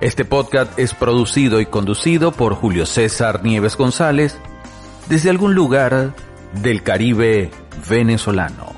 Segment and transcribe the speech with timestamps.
[0.00, 4.38] Este podcast es producido y conducido por Julio César Nieves González
[5.08, 6.14] desde algún lugar
[6.60, 7.50] del Caribe
[7.88, 8.74] venezolano.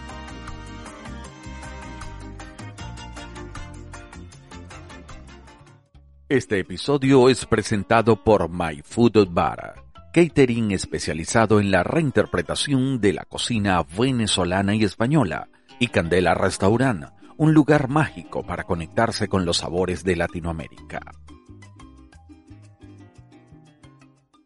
[6.28, 9.82] Este episodio es presentado por My Food Bar,
[10.14, 15.48] catering especializado en la reinterpretación de la cocina venezolana y española,
[15.80, 21.00] y Candela Restaurant un lugar mágico para conectarse con los sabores de Latinoamérica.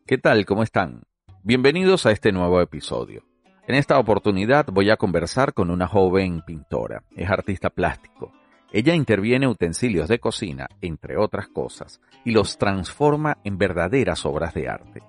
[0.06, 0.44] ¿Qué tal?
[0.44, 1.00] ¿Cómo están?
[1.42, 3.24] Bienvenidos a este nuevo episodio.
[3.66, 8.30] En esta oportunidad voy a conversar con una joven pintora, es artista plástico.
[8.70, 14.68] Ella interviene utensilios de cocina, entre otras cosas, y los transforma en verdaderas obras de
[14.68, 15.02] arte.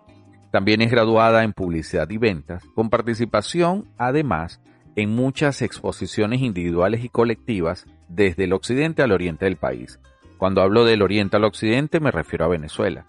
[0.52, 4.62] También es graduada en publicidad y ventas, con participación, además,
[4.96, 10.00] en muchas exposiciones individuales y colectivas desde el occidente al oriente del país.
[10.38, 13.06] Cuando hablo del oriente al occidente me refiero a Venezuela.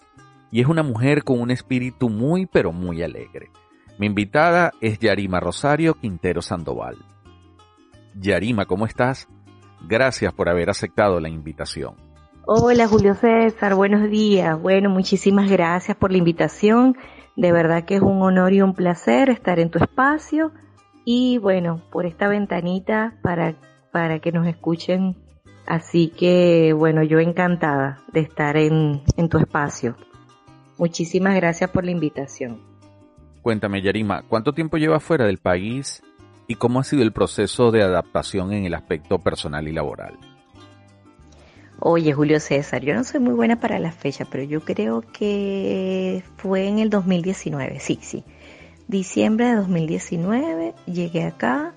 [0.50, 3.50] Y es una mujer con un espíritu muy pero muy alegre.
[3.98, 6.96] Mi invitada es Yarima Rosario Quintero Sandoval.
[8.14, 9.28] Yarima, ¿cómo estás?
[9.86, 11.94] Gracias por haber aceptado la invitación.
[12.46, 14.60] Hola Julio César, buenos días.
[14.60, 16.96] Bueno, muchísimas gracias por la invitación.
[17.36, 20.52] De verdad que es un honor y un placer estar en tu espacio
[21.04, 23.54] y bueno, por esta ventanita para,
[23.92, 25.16] para que nos escuchen.
[25.66, 29.96] Así que bueno, yo encantada de estar en, en tu espacio.
[30.78, 32.60] Muchísimas gracias por la invitación.
[33.42, 36.02] Cuéntame, Yarima, ¿cuánto tiempo llevas fuera del país
[36.46, 40.18] y cómo ha sido el proceso de adaptación en el aspecto personal y laboral?
[41.78, 46.22] Oye, Julio César, yo no soy muy buena para la fecha, pero yo creo que
[46.36, 48.24] fue en el 2019, sí, sí
[48.88, 51.74] diciembre de 2019 llegué acá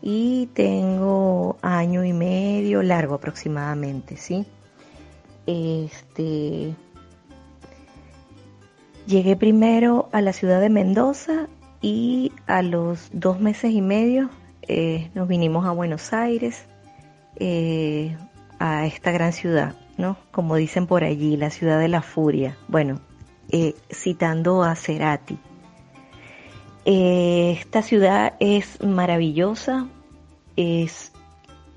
[0.00, 4.46] y tengo año y medio largo aproximadamente, ¿sí?
[5.46, 6.74] Este
[9.06, 11.48] llegué primero a la ciudad de Mendoza
[11.80, 14.30] y a los dos meses y medio
[14.68, 16.66] eh, nos vinimos a Buenos Aires,
[17.36, 18.16] eh,
[18.58, 20.18] a esta gran ciudad, ¿no?
[20.30, 22.58] Como dicen por allí, la ciudad de la furia.
[22.68, 23.00] Bueno,
[23.50, 25.38] eh, citando a Cerati.
[26.90, 29.86] Eh, esta ciudad es maravillosa,
[30.56, 31.12] es,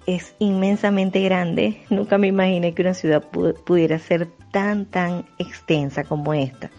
[0.05, 1.81] es inmensamente grande.
[1.89, 6.71] Nunca me imaginé que una ciudad pudiera ser tan, tan extensa como esta.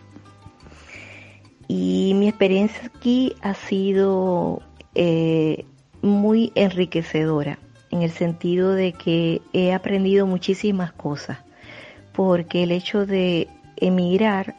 [1.69, 4.63] Y mi experiencia aquí ha sido
[4.95, 5.67] eh,
[6.01, 7.59] muy enriquecedora,
[7.91, 11.41] en el sentido de que he aprendido muchísimas cosas,
[12.15, 14.57] porque el hecho de emigrar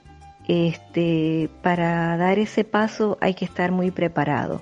[0.48, 4.62] este, para dar ese paso hay que estar muy preparado.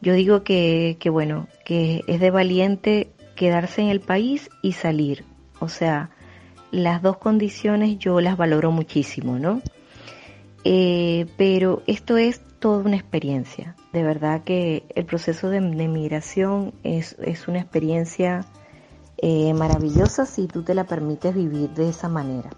[0.00, 5.24] Yo digo que, que, bueno, que es de valiente quedarse en el país y salir.
[5.60, 6.10] O sea,
[6.70, 9.62] las dos condiciones yo las valoro muchísimo, ¿no?
[10.64, 13.76] Eh, pero esto es toda una experiencia.
[13.92, 18.44] De verdad que el proceso de, migración es, es, una experiencia
[19.18, 22.50] eh, maravillosa si tú te la permites vivir de esa manera.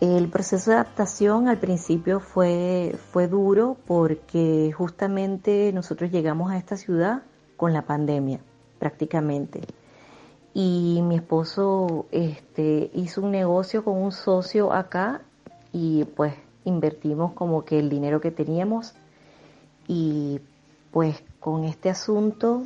[0.00, 6.78] El proceso de adaptación al principio fue, fue duro porque justamente nosotros llegamos a esta
[6.78, 7.22] ciudad
[7.58, 8.40] con la pandemia,
[8.78, 9.60] prácticamente.
[10.54, 15.20] Y mi esposo este, hizo un negocio con un socio acá
[15.70, 16.32] y pues
[16.64, 18.94] invertimos como que el dinero que teníamos
[19.86, 20.40] y
[20.92, 22.62] pues con este asunto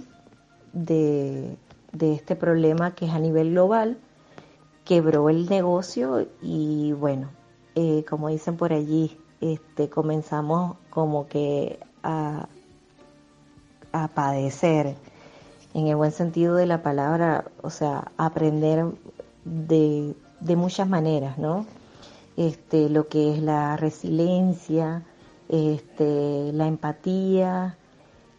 [0.72, 1.56] de,
[1.90, 3.98] de este problema que es a nivel global,
[4.84, 7.30] quebró el negocio y bueno,
[7.74, 12.48] eh, como dicen por allí, este, comenzamos como que a,
[14.14, 14.96] padecer,
[15.72, 18.86] en el buen sentido de la palabra, o sea, aprender
[19.44, 21.66] de, de muchas maneras, ¿no?
[22.37, 25.04] Este, lo que es la resiliencia,
[25.48, 27.76] este, la empatía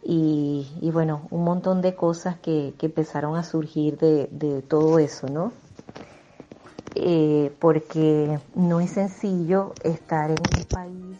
[0.03, 4.99] y, y, bueno, un montón de cosas que, que empezaron a surgir de, de todo
[4.99, 5.51] eso, ¿no?
[6.97, 11.17] Eh, porque no es sencillo estar en un país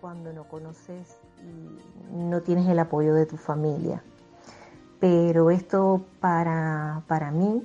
[0.00, 4.02] cuando no conoces y no tienes el apoyo de tu familia.
[4.98, 7.62] Pero esto para, para mí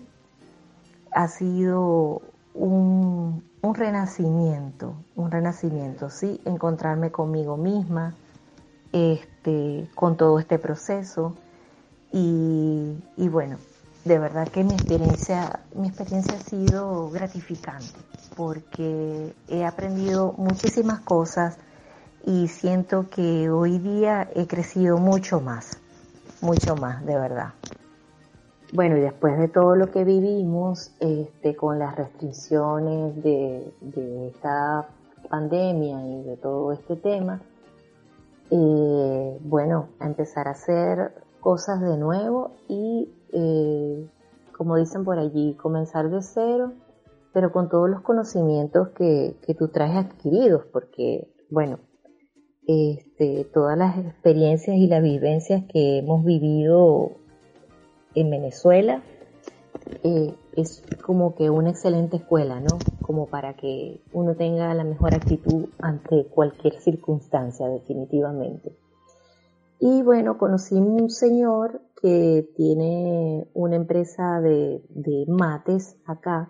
[1.12, 2.22] ha sido
[2.54, 8.14] un, un renacimiento, un renacimiento, sí, encontrarme conmigo misma,
[8.92, 11.34] este, con todo este proceso
[12.12, 13.58] y, y bueno,
[14.10, 17.94] de verdad que mi experiencia, mi experiencia ha sido gratificante
[18.36, 21.60] porque he aprendido muchísimas cosas
[22.26, 25.80] y siento que hoy día he crecido mucho más,
[26.42, 27.54] mucho más, de verdad.
[28.74, 33.72] Bueno, y después de todo lo que vivimos, este, con las restricciones de,
[34.34, 34.88] esta
[35.30, 37.42] pandemia y de todo este tema,
[38.50, 44.08] eh, bueno, a empezar a hacer cosas de nuevo y, eh,
[44.58, 46.74] como dicen por allí, comenzar de cero,
[47.34, 51.80] pero con todos los conocimientos que, que tú traes adquiridos, porque, bueno,
[52.68, 57.14] este, todas las experiencias y las vivencias que hemos vivido
[58.14, 59.02] en Venezuela
[60.04, 62.78] eh, es como que una excelente escuela, ¿no?
[63.02, 68.76] Como para que uno tenga la mejor actitud ante cualquier circunstancia, definitivamente.
[69.80, 74.82] Y bueno, conocí un señor que tiene una empresa de,
[75.28, 76.50] mates acá,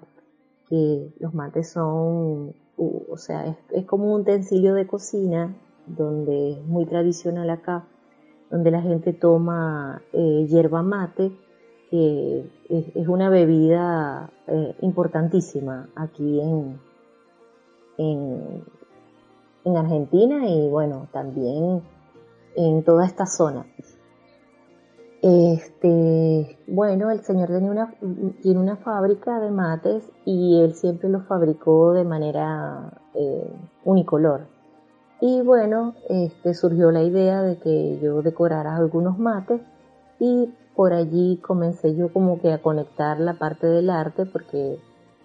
[0.68, 5.56] que los mates son, o sea, es, como un utensilio de cocina,
[5.88, 7.88] donde es muy tradicional acá,
[8.52, 11.32] donde la gente toma eh, hierba mate
[11.90, 16.80] que es, una bebida eh, importantísima aquí en,
[17.98, 21.84] en, Argentina y bueno, también
[22.56, 23.66] en toda esta zona.
[25.22, 27.50] Este, bueno, el señor
[28.42, 34.48] tiene una, fábrica de mates y él siempre los fabricó de manera eh, unicolor.
[35.22, 39.62] Y bueno, este, surgió la idea de que yo decorara algunos mates
[40.20, 44.80] y por allí comencé yo como que a conectar la parte del arte porque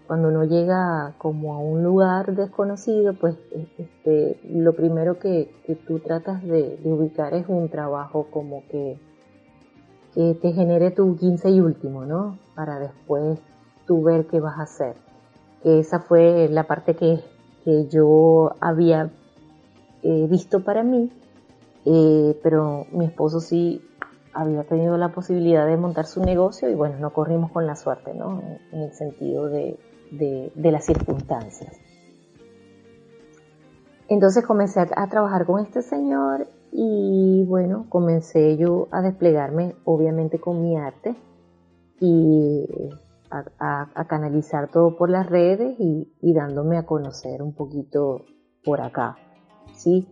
[0.06, 3.36] cuando uno llega como a un lugar desconocido, pues
[3.78, 5.50] este, lo primero que,
[5.86, 8.98] tú tratas de, ubicar es un trabajo como que,
[10.14, 12.38] que te genere tu quince y último, ¿no?
[12.54, 13.38] Para después
[13.86, 14.96] tú ver qué vas a hacer.
[15.62, 17.20] Que esa fue la parte que,
[17.64, 19.10] que yo había
[20.02, 21.10] eh, visto para mí,
[21.86, 23.82] eh, pero mi esposo sí
[24.34, 28.12] había tenido la posibilidad de montar su negocio y bueno, no corrimos con la suerte,
[28.14, 28.42] ¿no?
[28.72, 29.78] En el sentido de,
[30.10, 31.76] de, las circunstancias.
[34.08, 40.60] Entonces comencé a, trabajar con este señor y bueno, comencé yo a desplegarme obviamente con
[40.60, 41.14] mi arte
[42.00, 42.66] y
[43.30, 48.24] a, canalizar todo por las redes y, y dándome a conocer un poquito
[48.64, 49.16] por acá.
[49.72, 50.08] ¿sí?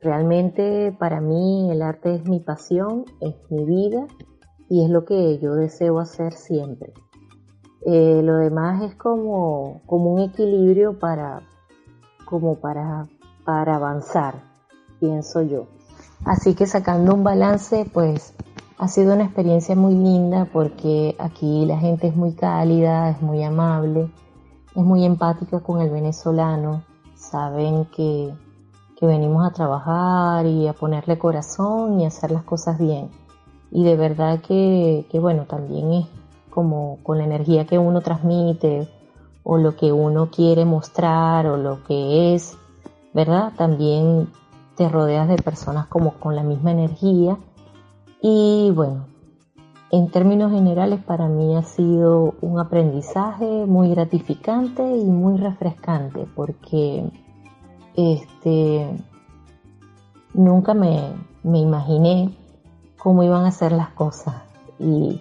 [0.00, 4.06] Realmente para mí el arte es mi pasión, es mi vida
[4.70, 6.94] y es lo que yo deseo hacer siempre.
[7.84, 11.42] Eh, lo demás es como, como un equilibrio para,
[12.24, 13.06] como para,
[13.44, 14.42] para avanzar,
[15.00, 15.66] pienso yo.
[16.28, 18.34] Así que sacando un balance, pues
[18.78, 23.42] ha sido una experiencia muy linda porque aquí la gente es muy cálida, es muy
[23.42, 24.10] amable,
[24.76, 26.84] es muy empática con el venezolano,
[27.16, 28.32] saben que
[28.98, 33.10] que venimos a trabajar y a ponerle corazón y hacer las cosas bien.
[33.70, 36.06] Y de verdad que, bueno, también es
[36.50, 38.88] como con la energía que uno transmite
[39.44, 42.58] o lo que uno quiere mostrar o lo que es,
[43.14, 43.52] ¿verdad?
[43.56, 44.32] También
[44.78, 47.36] te rodeas de personas como con la misma energía.
[48.22, 49.06] Y bueno,
[49.90, 57.10] en términos generales para mí ha sido un aprendizaje muy gratificante y muy refrescante porque
[57.96, 58.88] este,
[60.32, 62.30] nunca me, imaginé
[62.98, 64.36] cómo iban a ser las cosas
[64.78, 65.20] y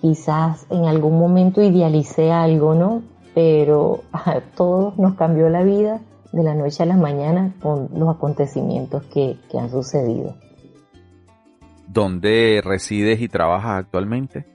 [0.00, 3.02] quizás en algún momento idealicé algo, ¿no?
[3.34, 6.00] Pero a todos nos cambió la vida
[6.32, 10.34] de la noche a la mañana con los acontecimientos que, que han sucedido.
[11.86, 14.46] ¿Dónde resides y trabajas actualmente?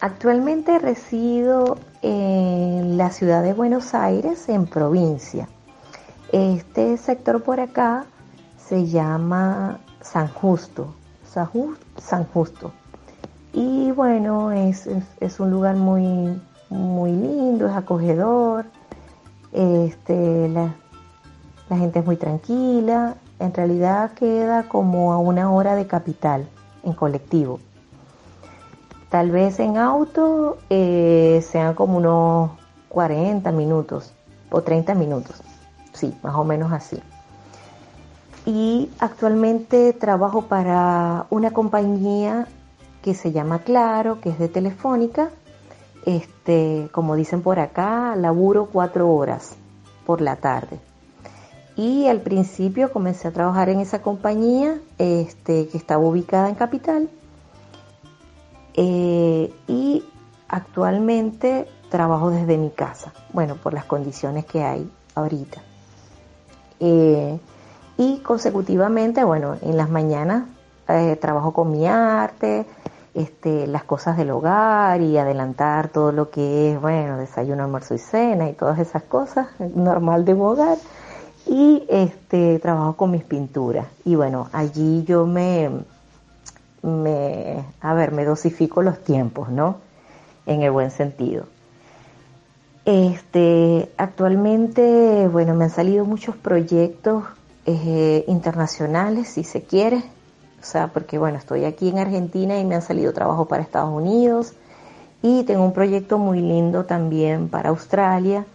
[0.00, 5.48] Actualmente resido en la ciudad de Buenos Aires, en provincia.
[6.32, 8.06] Este sector por acá
[8.56, 10.94] se llama San Justo,
[11.24, 12.72] San Justo.
[13.52, 14.86] Y bueno, es,
[15.38, 18.66] un lugar muy, muy lindo, es acogedor,
[19.52, 20.74] este, la,
[21.68, 26.48] gente es muy tranquila, en realidad queda como a una hora de capital
[26.82, 27.60] en colectivo.
[29.08, 32.50] Tal vez en auto eh, sean como unos
[32.88, 34.12] 40 minutos
[34.50, 35.42] o 30 minutos.
[35.92, 36.98] Sí, más o menos así.
[38.44, 42.48] Y actualmente trabajo para una compañía
[43.02, 45.30] que se llama Claro, que es de Telefónica,
[46.04, 49.56] este, como dicen por acá, laburo cuatro horas
[50.06, 50.78] por la tarde.
[51.76, 57.08] Y al principio comencé a trabajar en esa compañía este, que estaba ubicada en Capital.
[58.74, 60.04] Eh, y
[60.48, 65.62] actualmente trabajo desde mi casa, bueno, por las condiciones que hay ahorita.
[66.80, 67.38] Eh,
[67.96, 70.44] y consecutivamente, bueno, en las mañanas
[70.88, 72.66] eh, trabajo con mi arte,
[73.14, 77.98] este, las cosas del hogar y adelantar todo lo que es, bueno, desayuno, almuerzo y
[77.98, 80.78] cena y todas esas cosas, normal de un hogar.
[81.46, 83.86] Y este, trabajo con mis pinturas.
[84.04, 85.70] Y bueno, allí yo me,
[86.82, 89.76] me, a ver, me dosifico los tiempos, ¿no?
[90.46, 91.46] En el buen sentido.
[92.84, 97.24] Este, actualmente, bueno, me han salido muchos proyectos
[97.66, 100.02] eh, internacionales, si se quiere,
[100.62, 103.90] o sea, porque bueno, estoy aquí en Argentina y me han salido trabajo para Estados
[103.92, 104.52] Unidos
[105.20, 108.46] y tengo un proyecto muy lindo también para Australia,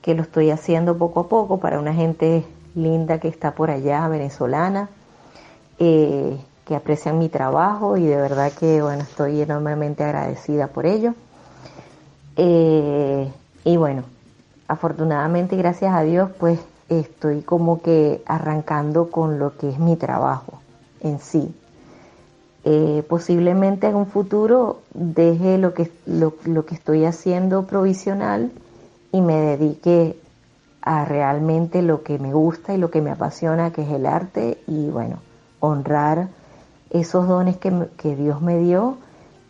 [0.00, 2.44] que lo estoy haciendo poco a poco para una gente
[2.76, 4.88] linda que está por allá, venezolana,
[5.80, 11.14] eh, que aprecian mi trabajo y de verdad que bueno, estoy enormemente agradecida por ello.
[12.36, 13.28] Eh,
[13.64, 14.04] y bueno,
[14.68, 20.60] afortunadamente, gracias a Dios, pues estoy como que arrancando con lo que es mi trabajo
[21.00, 21.54] en sí.
[22.64, 28.50] Eh, posiblemente en un futuro deje lo que, lo, que estoy haciendo provisional
[29.12, 30.18] y me dedique
[30.82, 34.58] a realmente lo que me gusta y lo que me apasiona, que es el arte,
[34.66, 35.18] y bueno,
[35.60, 36.28] honrar
[36.90, 38.96] esos dones que, Dios me dio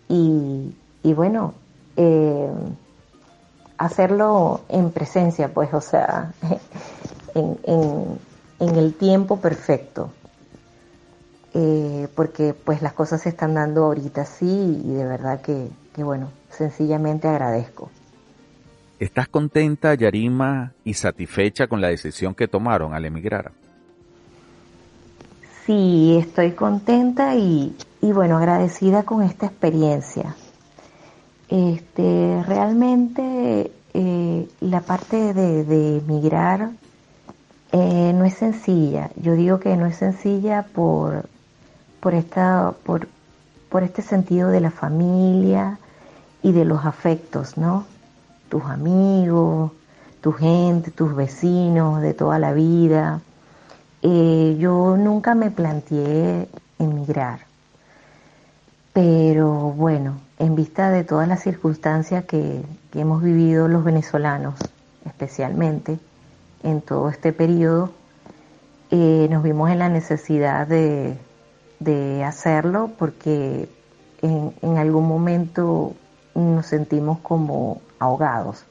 [0.08, 0.74] y,
[1.14, 1.54] bueno,
[1.96, 2.50] eh,
[3.78, 6.32] hacerlo en presencia, pues, o sea,
[7.34, 8.18] en,
[8.60, 10.10] en el tiempo perfecto.
[11.58, 16.30] Eh, porque pues las cosas se están dando ahorita sí y de verdad que, bueno,
[16.50, 17.90] sencillamente agradezco.
[19.00, 23.52] ¿Estás contenta, Yarima, y satisfecha con la decisión que tomaron al emigrar?
[25.64, 30.36] Sí, estoy contenta y, bueno, agradecida con esta experiencia.
[31.48, 36.68] Este, realmente eh, la parte de, emigrar
[37.72, 39.08] eh, no es sencilla.
[39.16, 41.30] Yo digo que no es sencilla por,
[42.00, 43.08] por, esta, por,
[43.68, 45.78] por este sentido de la familia
[46.42, 47.84] y de los afectos, ¿no?
[48.48, 49.72] Tus amigos,
[50.20, 53.20] tu gente, tus vecinos de toda la vida.
[54.02, 56.48] Eh, yo nunca me planteé
[56.78, 57.40] emigrar,
[58.92, 62.62] pero bueno, en vista de todas las circunstancias que,
[62.94, 64.54] hemos vivido los venezolanos,
[65.04, 65.98] especialmente
[66.62, 67.90] en todo este periodo,
[68.90, 71.18] eh, nos vimos en la necesidad de,
[71.78, 73.68] de hacerlo porque
[74.22, 75.94] en, algún momento
[76.34, 78.64] nos sentimos como ahogados.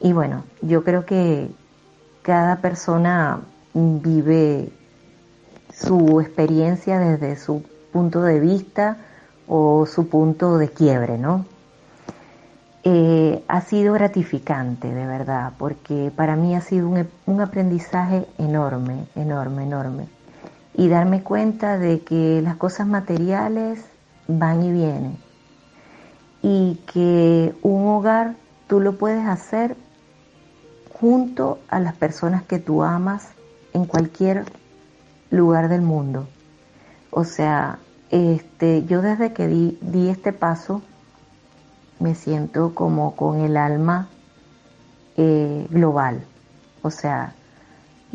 [0.00, 1.50] Y bueno, yo creo que
[2.22, 3.40] cada persona
[3.74, 4.70] vive
[5.72, 7.62] su experiencia desde su
[7.92, 8.98] punto de vista
[9.46, 11.46] o su punto de quiebre, ¿no?
[12.86, 19.06] Eh, ha sido gratificante, de verdad, porque para mí ha sido un, un aprendizaje enorme,
[19.14, 20.08] enorme, enorme
[20.74, 23.84] y darme cuenta de que las cosas materiales
[24.26, 25.16] van y vienen
[26.42, 28.34] y que un hogar
[28.66, 29.76] tú lo puedes hacer
[30.92, 33.28] junto a las personas que tú amas
[33.72, 34.44] en cualquier
[35.30, 36.28] lugar del mundo.
[37.10, 37.78] O sea,
[38.10, 40.82] este, yo desde que di, di este paso
[41.98, 44.08] me siento como con el alma
[45.16, 46.24] eh, global.
[46.82, 47.34] O sea,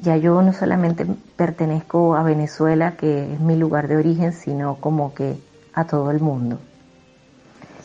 [0.01, 5.13] ya yo no solamente pertenezco a Venezuela, que es mi lugar de origen, sino como
[5.13, 5.37] que
[5.73, 6.59] a todo el mundo.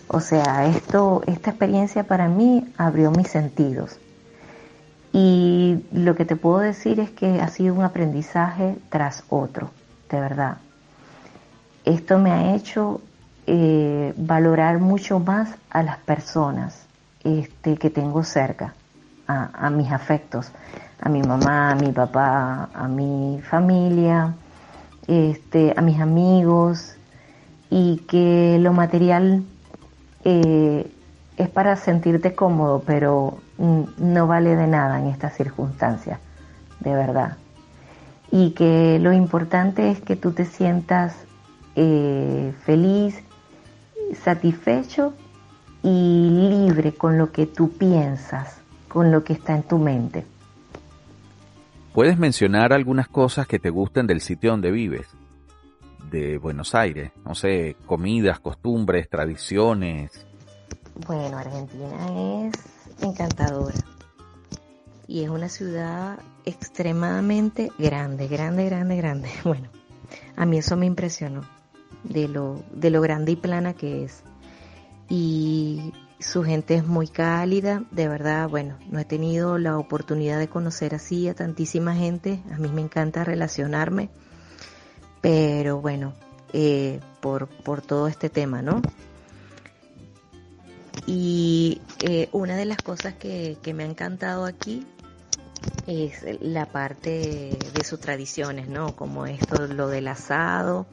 [0.09, 3.99] O sea, esto, esta experiencia para mí abrió mis sentidos.
[5.13, 9.71] Y lo que te puedo decir es que ha sido un aprendizaje tras otro,
[10.11, 10.59] de verdad.
[11.85, 13.01] Esto me ha hecho
[13.47, 16.87] eh, valorar mucho más a las personas
[17.23, 18.75] este, que tengo cerca,
[19.27, 20.53] a mis afectos
[21.05, 24.35] a mi mamá, a mi papá, a mi familia,
[25.07, 26.97] este, a mis amigos
[27.69, 29.45] y que lo material
[30.25, 30.91] eh,
[31.37, 36.19] es para sentirte cómodo, pero no vale de nada en estas circunstancias,
[36.81, 37.37] de verdad.
[38.31, 41.15] Y que lo importante es que tú te sientas
[41.77, 43.23] eh, feliz,
[44.23, 45.13] satisfecho
[45.83, 48.64] y libre con lo que tú piensas,
[48.95, 50.25] con lo que está en tu mente.
[51.93, 55.09] ¿Puedes mencionar algunas cosas que te gusten del sitio donde vives?
[56.13, 60.25] De Buenos Aires, no sé, comidas, costumbres, tradiciones.
[61.09, 62.55] Bueno, Argentina es
[63.03, 63.75] encantadora
[65.09, 69.29] y es una ciudad extremadamente grande, grande, grande, grande.
[69.45, 69.71] Bueno,
[70.37, 71.43] a mí eso me impresionó
[72.05, 74.23] de lo, de lo grande y plana que es.
[75.09, 80.49] Y su gente es muy cálida, de verdad, bueno, no he tenido la oportunidad de
[80.49, 84.11] conocer así a tantísima gente, a mí me encanta relacionarme,
[85.21, 86.15] pero bueno,
[86.53, 88.81] eh, por, por todo este tema, ¿no?
[91.07, 94.87] Y eh, una de las cosas que, que, me ha encantado aquí
[95.87, 98.97] es la parte de sus tradiciones, ¿no?
[98.97, 100.87] Como esto, lo del asado,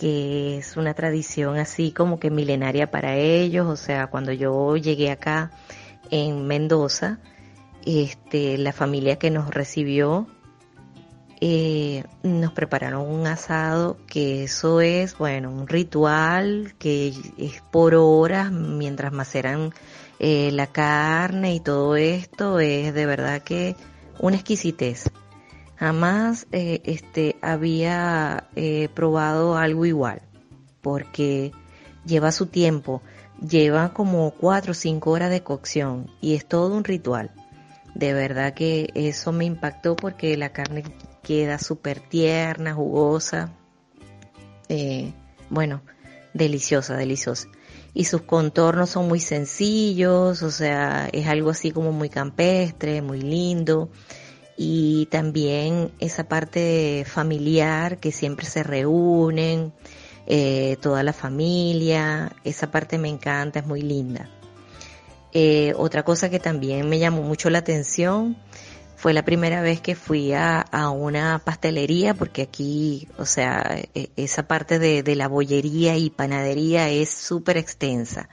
[0.00, 3.66] que es una tradición así como que milenaria para ellos.
[3.66, 5.50] O sea, cuando yo llegué acá
[6.10, 7.18] en Mendoza,
[7.84, 10.26] este, la familia que nos recibió
[11.42, 18.50] eh, nos prepararon un asado que eso es, bueno, un ritual que es por horas
[18.50, 19.72] mientras maceran
[20.18, 23.76] eh, la carne y todo esto es de verdad que
[24.18, 25.10] una exquisitez.
[25.80, 30.20] Jamás eh, este, había eh, probado algo igual,
[30.82, 31.52] porque
[32.04, 33.00] lleva su tiempo,
[33.40, 37.30] lleva como cuatro o cinco horas de cocción y es todo un ritual.
[37.94, 40.84] De verdad que eso me impactó porque la carne
[41.22, 43.50] queda súper tierna, jugosa,
[44.68, 45.14] eh,
[45.48, 45.80] bueno,
[46.34, 47.48] deliciosa, deliciosa.
[47.94, 53.22] Y sus contornos son muy sencillos, o sea, es algo así como muy campestre, muy
[53.22, 53.88] lindo
[54.62, 59.72] y también esa parte familiar que siempre se reúnen,
[60.26, 64.28] eh, toda la familia, esa parte me encanta, es muy linda.
[65.32, 68.36] Eh, otra cosa que también me llamó mucho la atención
[68.96, 74.46] fue la primera vez que fui a, una pastelería, porque aquí, o sea, e, esa
[74.46, 78.28] parte de, la bollería y panadería es súper extensa.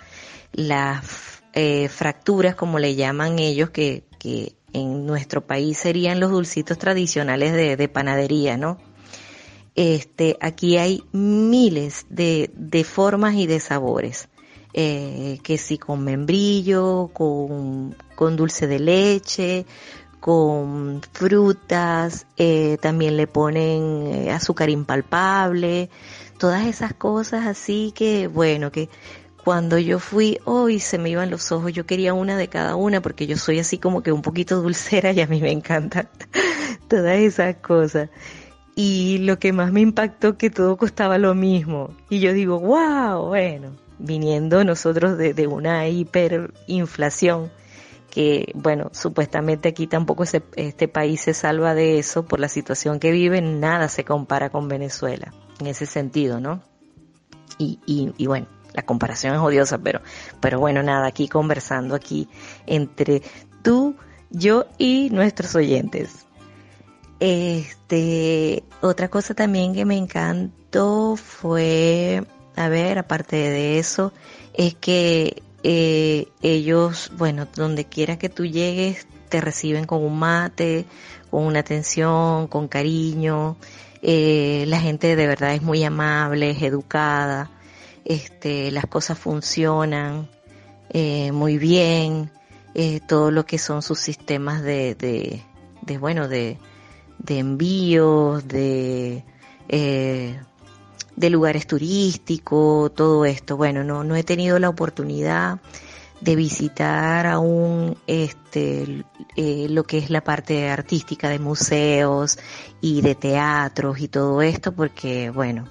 [0.52, 1.06] Las
[1.54, 7.54] eh, fracturas, como le llaman ellos, que, que en nuestro país serían los dulcitos tradicionales
[7.54, 8.78] de, panadería, ¿no?
[9.76, 14.30] Este, aquí hay miles de, formas y de sabores.
[14.74, 17.96] Eh, que si con membrillo, con,
[18.36, 19.66] dulce de leche,
[20.20, 25.90] con frutas, eh, también le ponen eh, azúcar impalpable,
[26.38, 28.90] todas esas cosas así que, bueno, que
[29.48, 33.02] cuando yo fui, hoy se me iban los ojos, yo quería una de cada una
[33.02, 36.10] porque yo soy así como que un poquito dulcera y a mí me encantan
[36.90, 38.10] todas esas cosas.
[38.76, 41.96] Y lo que más me impactó que todo costaba lo mismo.
[42.10, 47.50] Y yo digo, wow, bueno, viniendo nosotros de, una hiperinflación,
[48.12, 53.12] que bueno, supuestamente aquí tampoco este país se salva de eso por la situación que
[53.12, 56.62] vive, nada se compara con Venezuela, en ese sentido, ¿no?
[57.58, 60.02] Y, y bueno, la comparación es odiosa, pero,
[60.40, 62.30] pero bueno, nada, aquí conversando aquí
[62.68, 63.24] entre
[63.64, 63.96] tú,
[64.30, 66.28] yo y nuestros oyentes.
[67.20, 72.24] Este, otra cosa también que me encantó fue,
[72.56, 74.14] a ver, aparte de eso,
[74.54, 80.86] es que eh, ellos, bueno, donde quiera que tú llegues, te reciben con un mate,
[81.32, 83.58] con una atención, con cariño.
[84.04, 87.50] Eh, la gente de verdad es muy amable, es educada
[88.08, 90.30] este, las cosas funcionan
[90.90, 92.32] eh, muy bien,
[92.74, 95.44] eh, todo lo que son sus sistemas de, de,
[95.82, 96.58] de bueno, de,
[97.20, 99.26] de envíos, de,
[99.68, 100.40] eh,
[101.18, 103.58] de lugares turísticos, todo esto.
[103.58, 105.60] Bueno, no, no he tenido la oportunidad
[106.22, 112.40] de visitar aún este eh, lo que es la parte artística de museos
[112.80, 115.66] y de teatros y todo esto porque bueno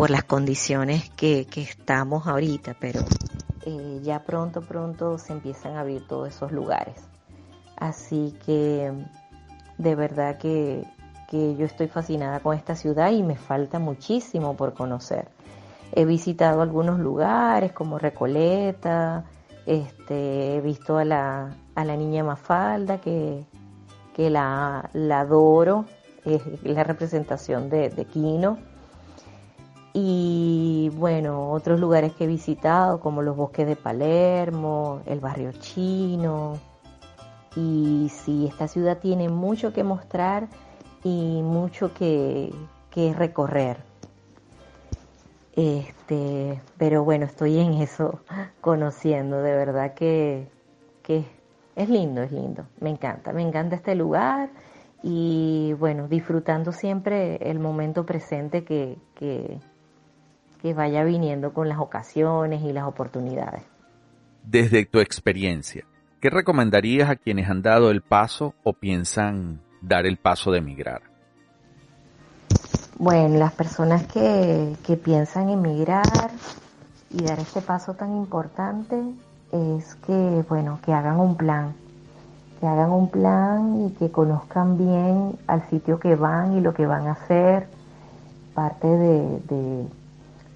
[0.00, 3.02] por las condiciones que, que estamos ahorita, pero
[3.66, 6.94] eh, ya pronto, pronto se empiezan a abrir todos esos lugares.
[7.76, 8.90] Así que
[9.76, 10.86] de verdad que,
[11.28, 15.28] que yo estoy fascinada con esta ciudad y me falta muchísimo por conocer.
[15.92, 19.26] He visitado algunos lugares como Recoleta,
[19.66, 23.44] este, he visto a la, a la niña Mafalda que,
[24.16, 25.84] que la, adoro,
[26.24, 28.69] es la representación de, de Quino
[29.92, 36.58] y bueno, otros lugares que he visitado como los bosques de Palermo, el barrio chino.
[37.56, 40.48] Y sí, esta ciudad tiene mucho que mostrar
[41.02, 42.52] y mucho que,
[43.16, 43.78] recorrer.
[45.56, 48.20] Este, pero bueno, estoy en eso,
[48.60, 50.48] conociendo, de verdad que,
[51.74, 54.50] es lindo, es lindo, me encanta, me encanta este lugar
[55.02, 59.58] y bueno, disfrutando siempre el momento presente que, que
[60.74, 63.62] vaya viniendo con las ocasiones y las oportunidades.
[64.44, 65.84] Desde tu experiencia,
[66.20, 71.02] ¿qué recomendarías a quienes han dado el paso o piensan dar el paso de emigrar?
[72.98, 76.30] Bueno, las personas que, que piensan emigrar
[77.10, 78.96] y dar este paso tan importante
[79.52, 81.74] es que, bueno, que hagan un plan,
[82.60, 86.86] que hagan un plan y que conozcan bien al sitio que van y lo que
[86.86, 87.68] van a hacer,
[88.54, 89.86] parte de, de,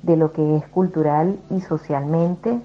[0.07, 2.61] lo que es cultural y socialmente,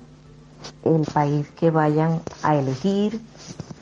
[0.83, 3.21] el país que vayan a elegir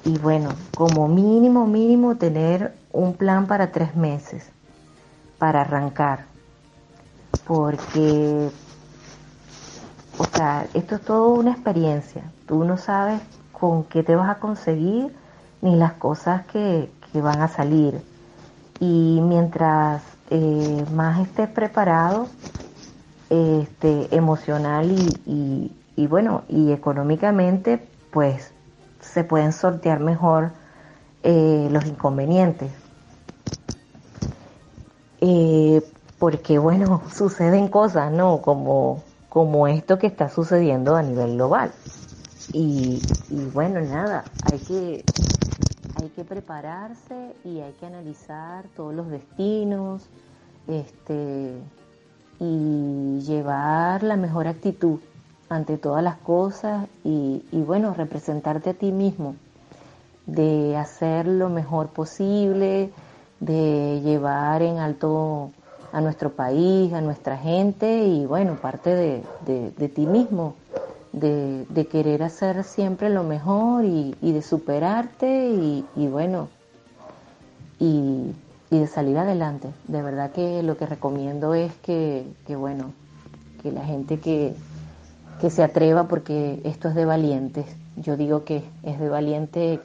[0.06, 4.50] y bueno, como mínimo, mínimo tener un plan para tres meses
[5.38, 6.26] para arrancar,
[7.46, 8.52] porque
[10.18, 12.24] o sea, esto es todo una experiencia.
[12.48, 15.16] Tú no sabes con qué te vas a conseguir
[15.62, 18.00] ni las cosas que, van a salir.
[18.80, 22.28] Y mientras eh, más estés preparado,
[23.30, 24.92] este, emocional
[25.26, 28.52] y, y, bueno, y económicamente, pues
[29.02, 30.52] se pueden sortear mejor
[31.24, 32.72] eh, los inconvenientes.
[35.22, 35.82] Eh,
[36.20, 38.42] porque bueno, suceden cosas, ¿no?
[38.42, 39.04] Como
[39.38, 41.72] como esto que está sucediendo a nivel global.
[42.54, 43.00] Y,
[43.54, 45.04] bueno, nada, hay que,
[46.02, 50.08] hay que prepararse y hay que analizar todos los destinos
[50.68, 51.54] este,
[52.40, 55.00] y llevar la mejor actitud
[55.50, 59.36] ante todas las cosas y, y bueno, representarte a ti mismo,
[60.26, 62.92] de hacer lo mejor posible,
[63.40, 65.52] de llevar en alto
[65.92, 70.56] a nuestro país, a nuestra gente y bueno, parte de, ti mismo,
[71.14, 76.50] de, querer hacer siempre lo mejor y, de superarte y, bueno,
[77.80, 78.34] y,
[78.70, 79.70] de salir adelante.
[79.88, 82.94] De verdad que lo que recomiendo es que, bueno,
[83.62, 84.54] que la gente que,
[85.50, 87.66] se atreva porque esto es de valientes.
[87.96, 89.80] Yo digo que es de valiente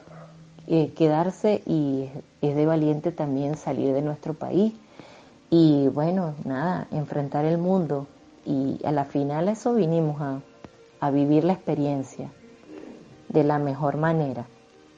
[0.67, 2.09] eh, quedarse y
[2.41, 4.73] es de valiente también salir de nuestro país
[5.49, 8.07] y bueno, nada, enfrentar el mundo.
[8.45, 10.41] Y a la final eso vinimos a,
[10.99, 12.31] a vivir la experiencia
[13.29, 14.45] de la mejor manera,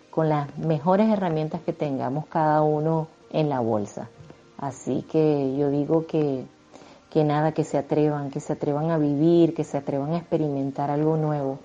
[0.09, 4.09] con las mejores herramientas que tengamos cada uno en la bolsa.
[4.57, 6.45] Así que yo digo que,
[7.09, 10.89] que nada, que se atrevan, que se atrevan a vivir, que se atrevan a experimentar
[10.89, 11.59] algo nuevo.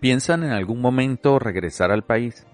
[0.00, 2.46] ¿Piensan en algún momento regresar al país?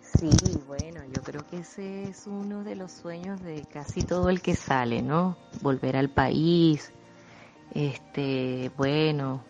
[0.00, 0.30] Sí,
[0.66, 4.54] bueno, yo creo que ese es uno de los sueños de casi todo el que
[4.54, 5.36] sale, ¿no?
[5.60, 6.92] Volver al país,
[7.74, 9.42] este, bueno,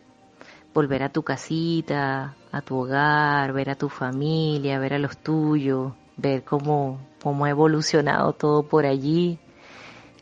[0.72, 5.92] volver a tu casita, a tu hogar, ver a tu familia, ver a los tuyos,
[6.18, 9.38] ver cómo, cómo ha evolucionado todo por allí.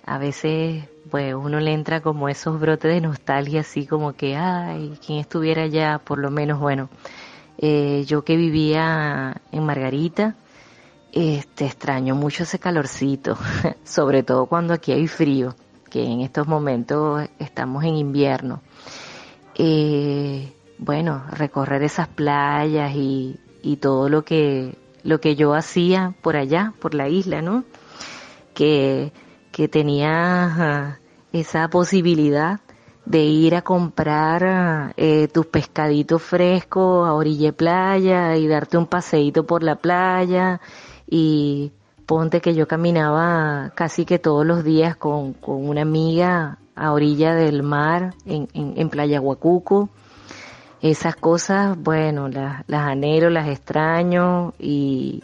[0.05, 4.97] A veces, pues uno le entra como esos brotes de nostalgia, así como que, ay,
[5.05, 6.89] quien estuviera allá, por lo menos, bueno,
[7.59, 10.37] eh, yo que vivía en Margarita,
[11.13, 13.37] este, extraño mucho ese calorcito,
[13.85, 15.57] sobre todo cuando aquí hay frío,
[15.91, 18.61] que en estos momentos estamos en invierno.
[19.57, 26.37] Eh, bueno, recorrer esas playas y, y todo lo que, lo que yo hacía por
[26.37, 27.65] allá, por la isla, ¿no?
[28.55, 29.13] Que,
[29.53, 30.99] que tenía
[31.33, 32.61] esa posibilidad
[33.05, 39.47] de ir a comprar eh, tus pescaditos frescos a orilla playa y darte un paseíto
[39.47, 40.61] por la playa
[41.09, 41.71] y
[42.05, 47.35] ponte que yo caminaba casi que todos los días con, con una amiga a orilla
[47.35, 49.89] del mar en, en, Playa Huacuco.
[50.83, 55.23] Esas cosas, bueno, las, las anhelo, las extraño y,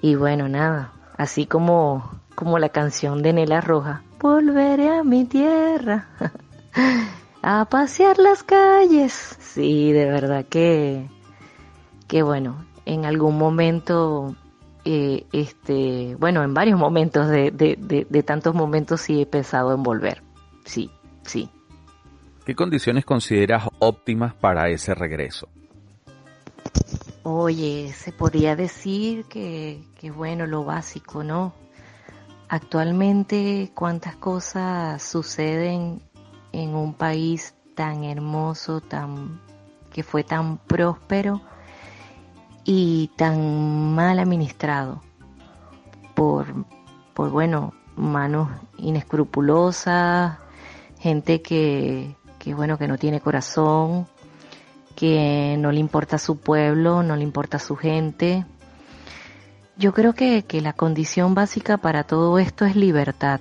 [0.00, 6.08] y bueno, nada, así como, como la canción de Nela Roja, volveré a mi tierra.
[7.42, 9.36] a pasear las calles.
[9.40, 11.08] Sí, de verdad que,
[12.06, 14.34] que bueno, en algún momento,
[14.84, 19.82] eh, este, bueno, en varios momentos de, de, de, tantos momentos sí he pensado en
[19.82, 20.22] volver.
[20.64, 20.90] Sí,
[21.22, 21.50] sí.
[22.44, 25.48] ¿Qué condiciones consideras óptimas para ese regreso?
[27.22, 31.52] Oye, se podría decir que, que bueno, lo básico, ¿no?
[32.48, 36.02] Actualmente, cuántas cosas suceden
[36.52, 39.40] en un país tan hermoso, tan
[39.92, 41.40] que fue tan próspero
[42.64, 45.02] y tan mal administrado
[46.14, 46.46] por,
[47.14, 48.48] por bueno, manos
[48.78, 50.38] inescrupulosas,
[50.98, 54.08] gente que, que bueno, que no tiene corazón,
[54.96, 58.44] que no le importa su pueblo, no le importa su gente.
[59.76, 63.40] Yo creo que, que la condición básica para todo esto es libertad,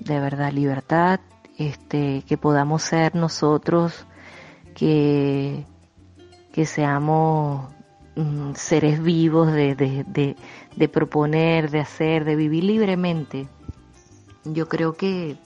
[0.00, 1.20] de verdad, libertad
[1.58, 4.06] este, que podamos ser nosotros,
[4.74, 5.66] que,
[6.52, 7.68] que seamos
[8.16, 10.36] mm, seres vivos de, de,
[10.76, 13.48] de, proponer, de hacer, de vivir libremente.
[14.44, 15.36] Yo creo que,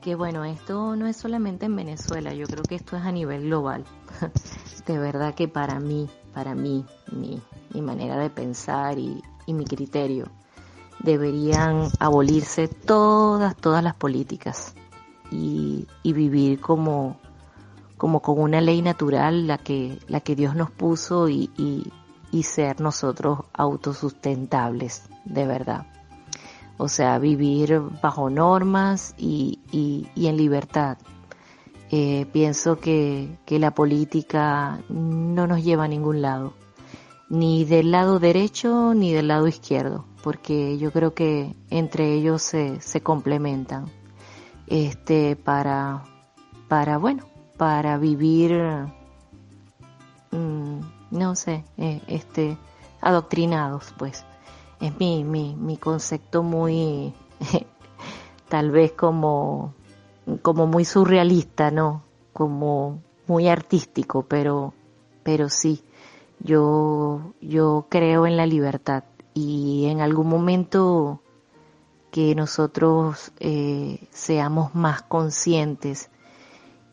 [0.00, 3.42] que, bueno, esto no es solamente en Venezuela, yo creo que esto es a nivel
[3.42, 3.84] global.
[4.86, 7.42] de verdad que para mí, para mí, mi,
[7.74, 10.28] mi manera de pensar y, y mi criterio,
[11.00, 14.74] deberían abolirse todas, todas las políticas
[15.30, 17.16] y, y vivir como,
[17.96, 21.92] como con una ley natural, la que, la que Dios nos puso y, y,
[22.30, 25.86] y ser nosotros autosustentables, de verdad.
[26.78, 30.96] O sea, vivir bajo normas y, y, y en libertad.
[31.90, 36.54] Eh, pienso que, que la política no nos lleva a ningún lado,
[37.28, 42.80] ni del lado derecho ni del lado izquierdo, porque yo creo que entre ellos se,
[42.80, 43.86] se complementan
[44.66, 46.04] este, para,
[46.68, 47.24] para, bueno,
[47.56, 48.52] para vivir,
[50.30, 52.58] mm, no sé, eh, este,
[53.00, 54.24] adoctrinados, pues.
[54.80, 57.12] Es mi, mi, mi concepto muy,
[58.48, 59.74] tal vez como,
[60.42, 62.02] como muy surrealista, ¿no?
[62.32, 64.74] Como muy artístico, pero,
[65.22, 65.82] pero sí,
[66.40, 71.20] yo, yo creo en la libertad y en algún momento
[72.10, 76.10] que nosotros eh, seamos más conscientes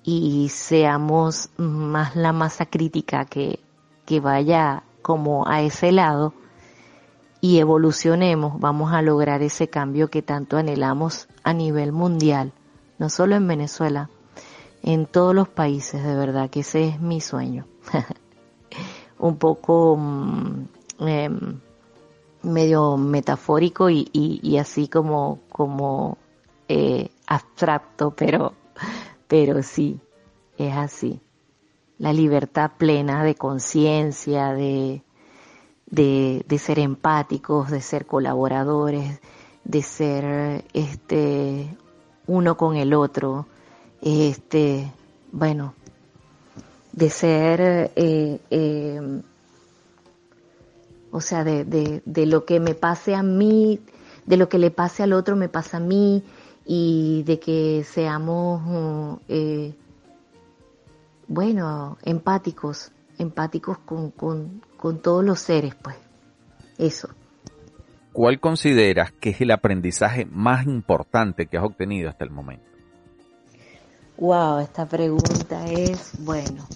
[0.04, 3.60] y seamos más la masa crítica que,
[4.06, 6.34] que vaya como a ese lado
[7.46, 12.54] y evolucionemos, vamos a lograr ese cambio que tanto anhelamos a nivel mundial,
[12.98, 14.10] no solo en Venezuela,
[14.82, 17.68] en todos los países, de verdad que ese es mi sueño.
[19.20, 20.66] Un poco mm,
[21.02, 21.60] em,
[22.42, 26.18] medio metafórico y, así como, como
[26.68, 28.54] eh, abstracto, pero,
[29.28, 30.00] pero sí,
[30.58, 31.22] es así.
[32.00, 35.04] La libertad plena de conciencia, de,
[35.86, 39.20] de, de, ser empáticos, de ser colaboradores,
[39.64, 41.76] de ser este
[42.28, 43.48] uno con el otro,
[44.02, 44.92] este,
[45.32, 45.74] bueno,
[46.92, 49.22] de ser eh, eh,
[51.12, 53.80] o sea, de, de, de lo que me pase a mí,
[54.26, 56.24] de lo que le pase al otro me pasa a mí
[56.66, 59.74] y de que seamos, eh,
[61.28, 65.96] bueno, empáticos, empáticos con, con, con todos los seres, pues.
[66.78, 67.10] Eso.
[68.14, 72.68] ¿Cuál consideras que es el aprendizaje más importante que has obtenido hasta el momento?
[74.20, 76.68] Wow, esta pregunta es, bueno,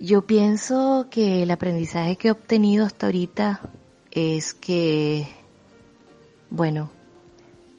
[0.00, 3.60] yo pienso que el aprendizaje que he obtenido hasta ahorita
[4.10, 5.28] es que,
[6.50, 6.90] bueno,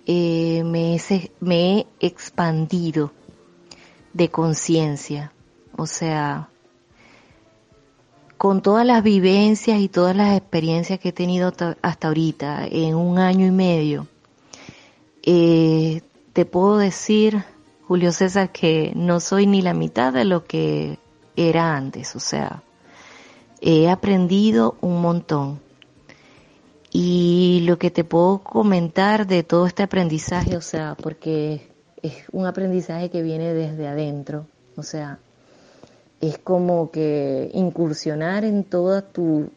[0.06, 3.12] eh, me, he, me, he, expandido
[4.14, 5.34] de conciencia,
[5.76, 6.48] o sea,
[8.38, 13.20] con todas las vivencias y todas las experiencias que he tenido hasta ahorita, en un
[13.20, 14.08] año y medio,
[15.24, 16.02] eh,
[16.34, 17.44] te puedo decir,
[17.88, 21.00] Julio César, que no soy ni la mitad de lo que
[21.36, 22.64] era antes, o sea,
[23.62, 25.60] he aprendido un montón.
[26.92, 31.68] Y lo que te puedo comentar de todo este aprendizaje, o sea, porque
[32.02, 35.20] es un aprendizaje que viene desde adentro, o sea,
[36.22, 39.50] es como que incursionar en toda tu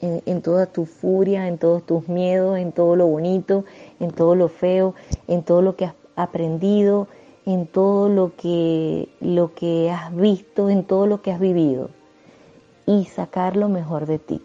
[0.00, 3.64] en, toda tu furia, en todos tus miedos, en todo lo bonito,
[3.98, 4.94] en todo lo feo,
[5.26, 7.08] en todo lo que has aprendido,
[7.44, 11.90] en todo lo que, lo que has visto, en todo lo que has vivido
[12.86, 14.40] y sacar lo mejor de ti.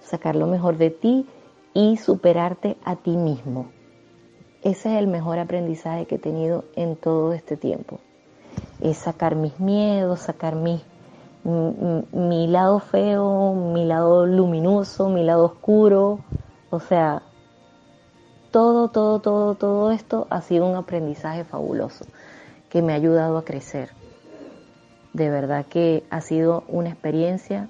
[0.00, 1.26] Sacar lo mejor de ti
[1.74, 3.70] y superarte a ti mismo.
[4.62, 8.00] Ese es el mejor aprendizaje que he tenido en todo este tiempo.
[8.94, 10.80] Sacar mis miedos, sacar mi,
[11.44, 16.20] mi lado feo, mi lado luminoso, mi lado oscuro.
[16.70, 17.22] O sea,
[18.50, 22.06] todo, todo, todo, todo esto ha sido un aprendizaje fabuloso
[22.70, 23.90] que me ha ayudado a crecer.
[25.12, 27.68] De verdad que ha sido una experiencia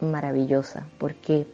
[0.00, 1.46] maravillosa porque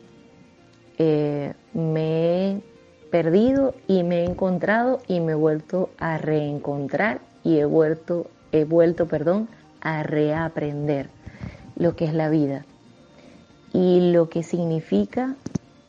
[0.98, 2.62] eh, me he
[3.10, 8.64] perdido y me he encontrado y me he vuelto a reencontrar y he vuelto, he
[8.64, 9.48] vuelto, perdón,
[9.80, 11.08] a reaprender
[11.76, 12.64] lo que es la vida
[13.72, 15.36] y lo que significa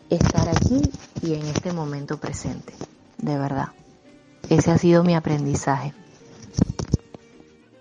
[0.10, 0.82] estar aquí
[1.22, 2.74] y en este momento presente,
[3.18, 3.70] de verdad.
[4.50, 5.94] Ese ha sido mi aprendizaje.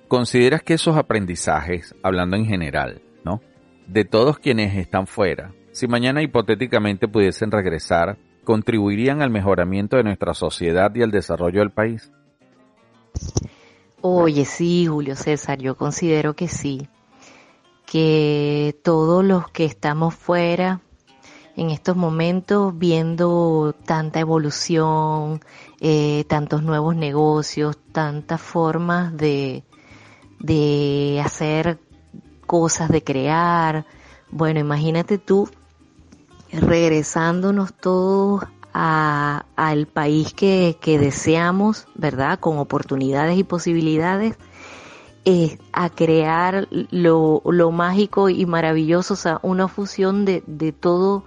[0.08, 3.40] ¿Consideras que esos aprendizajes, hablando en general, ¿no?
[3.86, 10.34] De todos quienes están fuera, si mañana hipotéticamente pudiesen regresar, contribuirían al mejoramiento de nuestra
[10.34, 12.10] sociedad y al desarrollo del país?
[14.02, 16.88] Oye, sí, Julio César, yo considero que sí,
[17.84, 20.80] que todos los que estamos fuera
[21.54, 25.42] en estos momentos viendo tanta evolución,
[25.80, 29.64] eh, tantos nuevos negocios, tantas formas de,
[30.38, 31.78] de hacer
[32.46, 33.84] cosas, de crear.
[34.30, 35.46] Bueno, imagínate tú
[36.50, 42.38] regresándonos todos a, al país que, que, deseamos, ¿verdad?
[42.38, 44.37] Con oportunidades y posibilidades,
[45.24, 51.24] eh, a crear lo, lo, mágico y maravilloso, o sea, una fusión de, de todo,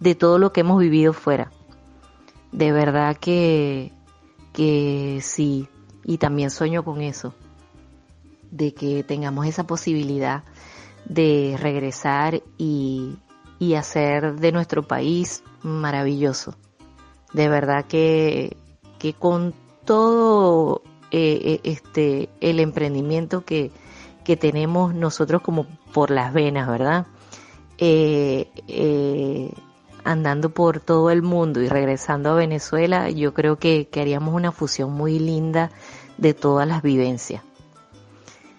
[0.00, 1.50] de todo lo que hemos vivido fuera.
[2.50, 3.92] De verdad que,
[4.52, 5.68] que sí,
[6.04, 7.34] y también sueño con eso,
[8.50, 10.42] de que tengamos esa posibilidad
[11.04, 13.18] de regresar y,
[13.58, 16.54] y hacer de nuestro país maravilloso.
[17.32, 18.56] De verdad que,
[18.98, 23.70] que con todo eh, eh, este el emprendimiento que,
[24.24, 27.06] que tenemos nosotros como por las venas, ¿verdad?
[27.78, 29.50] Eh,
[30.04, 34.52] andando por todo el mundo y regresando a Venezuela, yo creo que, que haríamos una
[34.52, 35.70] fusión muy linda
[36.16, 37.42] de todas las vivencias.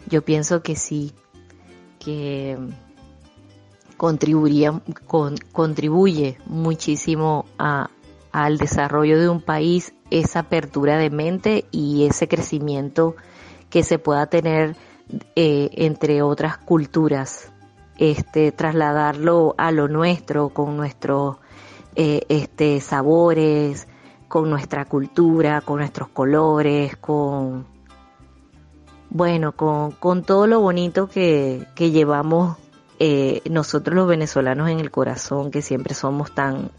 [0.07, 1.13] Yo pienso que sí,
[1.99, 2.57] que
[3.97, 7.89] contribuiría, con, contribuye muchísimo a,
[8.31, 13.15] al desarrollo de un país esa apertura de mente y ese crecimiento
[13.69, 14.75] que se pueda tener
[15.35, 17.51] eh, entre otras culturas,
[17.97, 21.37] este, trasladarlo a lo nuestro con nuestros
[21.95, 23.87] eh, este, sabores,
[24.27, 27.65] con nuestra cultura, con nuestros colores, con,
[29.09, 32.57] bueno, con, con todo lo bonito que, que llevamos
[32.99, 36.69] eh, nosotros los venezolanos en el corazón, que siempre somos tan,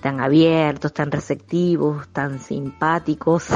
[0.00, 3.48] tan abiertos, tan receptivos, tan simpáticos.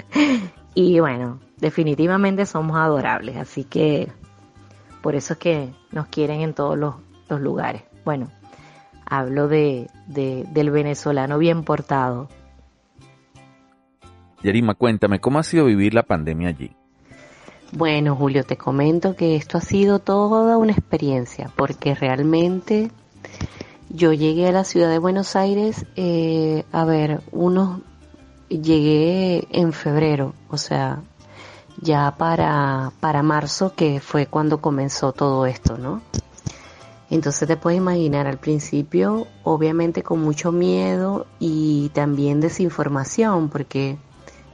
[0.74, 4.10] y bueno, definitivamente somos adorables, así que
[5.02, 6.94] por eso es que nos quieren en todos los,
[7.28, 7.82] los lugares.
[8.04, 8.30] Bueno,
[9.06, 12.28] hablo de, de, del venezolano bien portado.
[14.42, 16.74] Yarima, cuéntame, ¿cómo ha sido vivir la pandemia allí?
[17.72, 22.90] Bueno, Julio, te comento que esto ha sido toda una experiencia, porque realmente
[23.90, 27.80] yo llegué a la ciudad de Buenos Aires, eh, a ver, unos,
[28.48, 31.02] llegué en febrero, o sea,
[31.80, 36.02] ya para, para marzo, que fue cuando comenzó todo esto, ¿no?
[37.10, 43.98] Entonces te puedes imaginar al principio, obviamente con mucho miedo y también desinformación, porque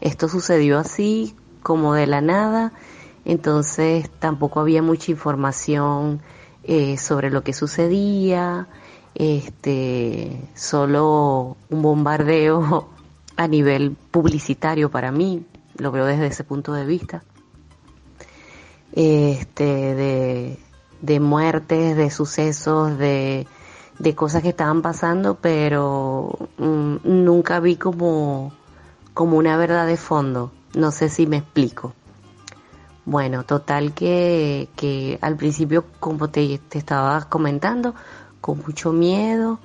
[0.01, 2.73] esto sucedió así, como de la nada,
[3.27, 6.23] entonces tampoco había mucha información
[6.65, 8.69] eh, sobre lo que sucedía,
[9.19, 12.89] este, solo un bombardeo
[13.37, 15.47] a nivel publicitario para mí,
[15.79, 17.23] lo veo desde ese punto de vista,
[18.93, 20.59] este, de,
[21.01, 23.47] de muertes, de sucesos, de,
[23.99, 28.53] de cosas que estaban pasando, pero mm, nunca vi como,
[29.15, 30.53] como una verdad de fondo.
[30.75, 31.95] No sé si me explico.
[33.07, 37.95] Bueno, total que, que al principio, como te, te estaba comentando,
[38.47, 39.59] con mucho miedo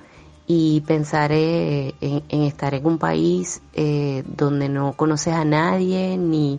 [0.48, 1.94] y pensar en,
[2.28, 6.58] estar en un país eh, donde no conoces a nadie, ni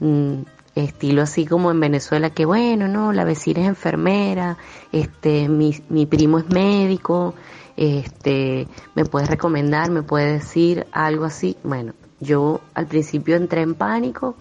[0.00, 4.56] mm, estilo así como en Venezuela, que bueno, no, la vecina es enfermera,
[4.92, 7.34] este, mi, mi primo es médico,
[7.76, 11.58] este, me puedes recomendar, me puedes decir algo así.
[11.64, 14.36] Bueno, yo al principio entré en pánico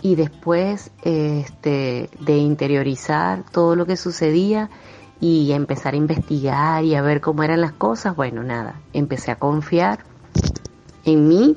[0.00, 4.70] y después este, de interiorizar todo lo que sucedía
[5.20, 9.38] y empezar a investigar y a ver cómo eran las cosas, bueno, nada, empecé a
[9.38, 10.00] confiar
[11.04, 11.56] en mí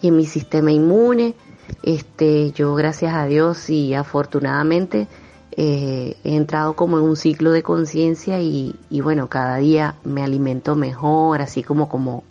[0.00, 1.34] y en mi sistema inmune.
[1.82, 5.08] Este, yo gracias a Dios y afortunadamente
[5.56, 10.22] eh, he entrado como en un ciclo de conciencia y, y, bueno, cada día me
[10.22, 12.24] alimento mejor, así como, como,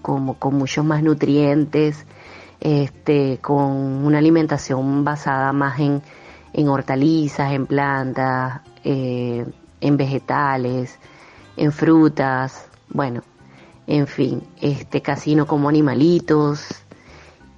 [0.00, 2.06] como con muchos más nutrientes,
[2.60, 6.02] este, con una alimentación basada más en,
[6.52, 9.44] en hortalizas, en plantas, eh,
[9.80, 10.98] en vegetales,
[11.56, 13.22] en frutas, bueno,
[13.86, 16.66] en fin, este casino como animalitos.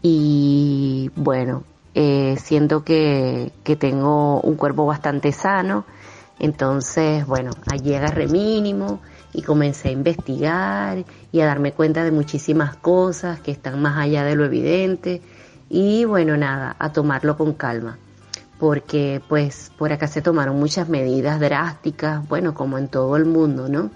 [0.02, 1.64] Y bueno,
[1.94, 5.84] eh, siento que, que tengo un cuerpo bastante sano,
[6.38, 9.00] entonces bueno, allí agarré mínimo,
[9.32, 14.24] y comencé a investigar y a darme cuenta de muchísimas cosas que están más allá
[14.24, 15.22] de lo evidente.
[15.68, 17.98] Y bueno, nada, a tomarlo con calma
[18.60, 23.68] porque pues por acá se tomaron muchas medidas drásticas, bueno, como en todo el mundo,
[23.68, 23.90] ¿no?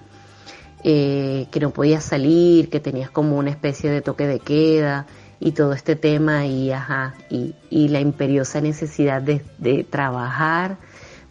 [0.83, 5.07] Eh, que no podías salir, que tenías como una especie de toque de queda
[5.39, 7.55] y todo este tema y, ajá, y,
[7.89, 10.79] la imperiosa necesidad de, de, trabajar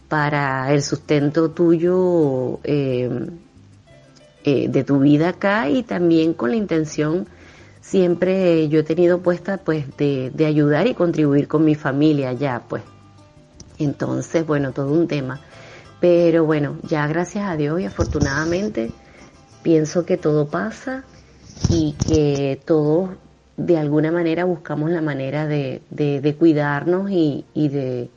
[0.08, 3.30] para el sustento tuyo eh,
[4.44, 7.26] eh, de tu vida acá y también con la intención
[7.80, 12.62] siempre yo he tenido puesta pues de, de ayudar y contribuir con mi familia allá
[12.68, 12.82] pues
[13.78, 15.40] entonces bueno todo un tema
[16.00, 18.92] pero bueno ya gracias a Dios y afortunadamente
[19.62, 21.04] pienso que todo pasa
[21.68, 23.10] y que todos
[23.56, 28.10] de alguna manera buscamos la manera de, de, cuidarnos y, y de,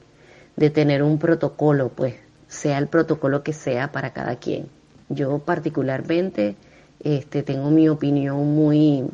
[0.55, 2.16] de, tener un protocolo, pues,
[2.47, 4.68] sea el protocolo que sea para cada quien.
[5.10, 6.55] Yo particularmente
[7.03, 9.05] este, tengo mi opinión muy,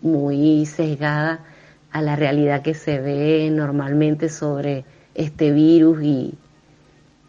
[0.00, 1.40] muy sesgada
[1.92, 4.84] a la realidad que se ve normalmente sobre
[5.18, 6.38] este virus y,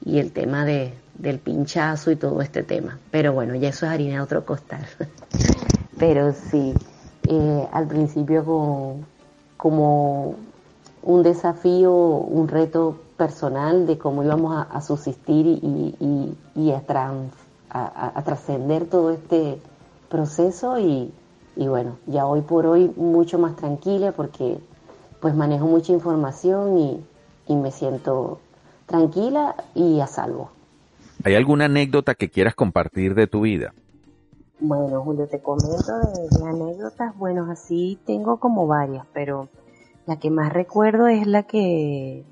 [0.05, 2.99] y el tema de, del pinchazo y todo este tema.
[3.09, 4.85] Pero bueno, ya eso es harina de otro costal.
[5.97, 6.75] Pero sí,
[7.27, 8.99] eh, al principio como,
[9.57, 10.35] como,
[11.01, 16.83] un desafío, un reto personal de cómo íbamos a, subsistir y, y, y a,
[17.71, 19.59] a, trascender todo este
[20.09, 21.11] proceso y,
[21.55, 24.59] y bueno, ya hoy por hoy mucho más tranquila porque
[25.19, 27.03] pues manejo mucha información y,
[27.49, 28.39] y me siento
[28.85, 30.51] tranquila y a salvo.
[31.25, 33.73] ¿Hay alguna anécdota que quieras compartir de tu vida?
[34.61, 37.17] Bueno, Julio, te comento de, anécdotas.
[37.17, 39.49] Bueno, así tengo como varias, pero
[40.05, 42.23] la que más recuerdo es la que,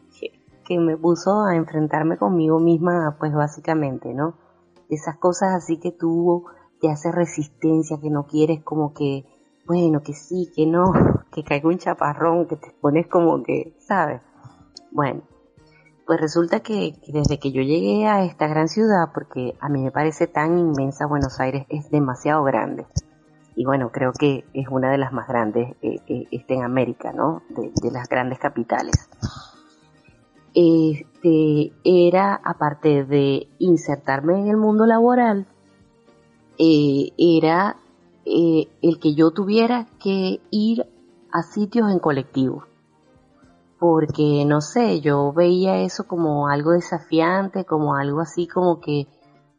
[0.65, 4.35] que, me puso a enfrentarme conmigo misma, pues básicamente, ¿no?
[4.89, 6.45] Esas cosas así que tú
[6.79, 9.25] te haces resistencia, que no quieres como que,
[9.65, 10.93] bueno, que sí, que no,
[11.31, 14.21] que caiga un chaparrón, que te pones como que, ¿sabes?
[14.97, 15.21] Bueno,
[16.07, 19.91] pues resulta que, desde que yo llegué a esta gran ciudad, porque a mí me
[19.91, 22.87] parece tan inmensa Buenos Aires, es demasiado grande.
[23.55, 27.13] Y bueno, creo que es una de las más grandes eh, eh, este, en América,
[27.13, 27.43] ¿no?
[27.49, 29.07] De, las grandes capitales.
[30.55, 35.45] Este, era, aparte de insertarme en el mundo laboral,
[36.57, 37.77] eh, era
[38.25, 40.87] el que yo tuviera que ir
[41.31, 42.65] a sitios en colectivo
[43.79, 49.07] porque no sé, yo veía eso como algo desafiante, como algo así como que,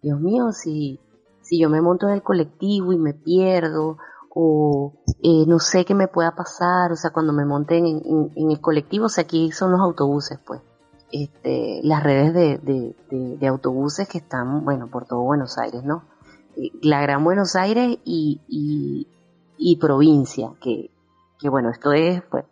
[0.03, 1.01] Dios mío, si,
[1.41, 3.99] si yo me monto en el colectivo y me pierdo,
[4.31, 4.93] o
[5.23, 9.07] eh, no sé qué me pueda pasar, o sea, cuando me monten en, el colectivo,
[9.07, 10.61] o sea, aquí son los autobuses, pues,
[11.11, 16.05] este, las redes de, de, autobuses que están, bueno, por todo Buenos Aires, ¿no?
[16.57, 19.07] Eh, la Gran Buenos Aires y, y,
[19.57, 20.91] y provincia, que,
[21.39, 22.45] que bueno, esto es, pues,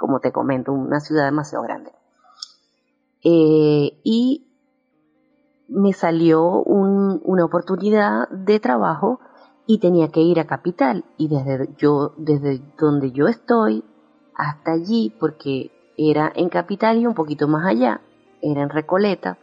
[0.00, 1.92] como te comento, una ciudad demasiado grande.
[3.22, 4.46] Eh, y
[5.68, 9.20] me salió una oportunidad de trabajo
[9.66, 11.04] y tenía que ir a Capital.
[11.18, 13.84] Y desde, yo, desde donde yo estoy
[14.34, 18.00] hasta allí, porque era en Capital y un poquito más allá,
[18.40, 19.36] era en Recoleta,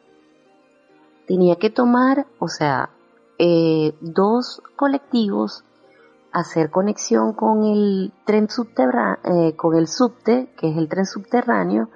[1.28, 2.90] tenía que tomar, o sea,
[3.38, 5.64] eh, dos colectivos
[6.32, 11.90] hacer conexión con el tren subterráneo, eh, con el subte, que es el tren subterráneo,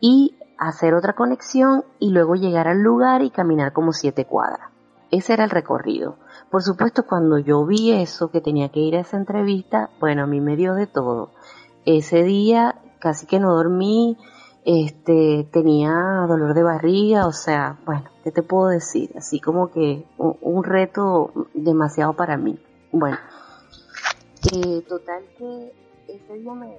[0.00, 4.70] y hacer otra conexión y luego llegar al lugar y caminar como siete cuadras.
[5.10, 6.16] Ese era el recorrido.
[6.50, 10.26] Por supuesto, cuando yo vi eso, que tenía que ir a esa entrevista, bueno, a
[10.26, 11.30] mí me dio de todo.
[11.84, 14.18] Ese día casi que no dormí,
[14.64, 15.92] este, tenía
[16.28, 19.10] dolor de barriga, o sea, bueno, ¿qué te puedo decir?
[19.16, 22.58] Así como que un, un reto demasiado para mí.
[22.92, 23.16] Bueno,
[24.52, 25.72] eh, total que
[26.06, 26.74] ese día me,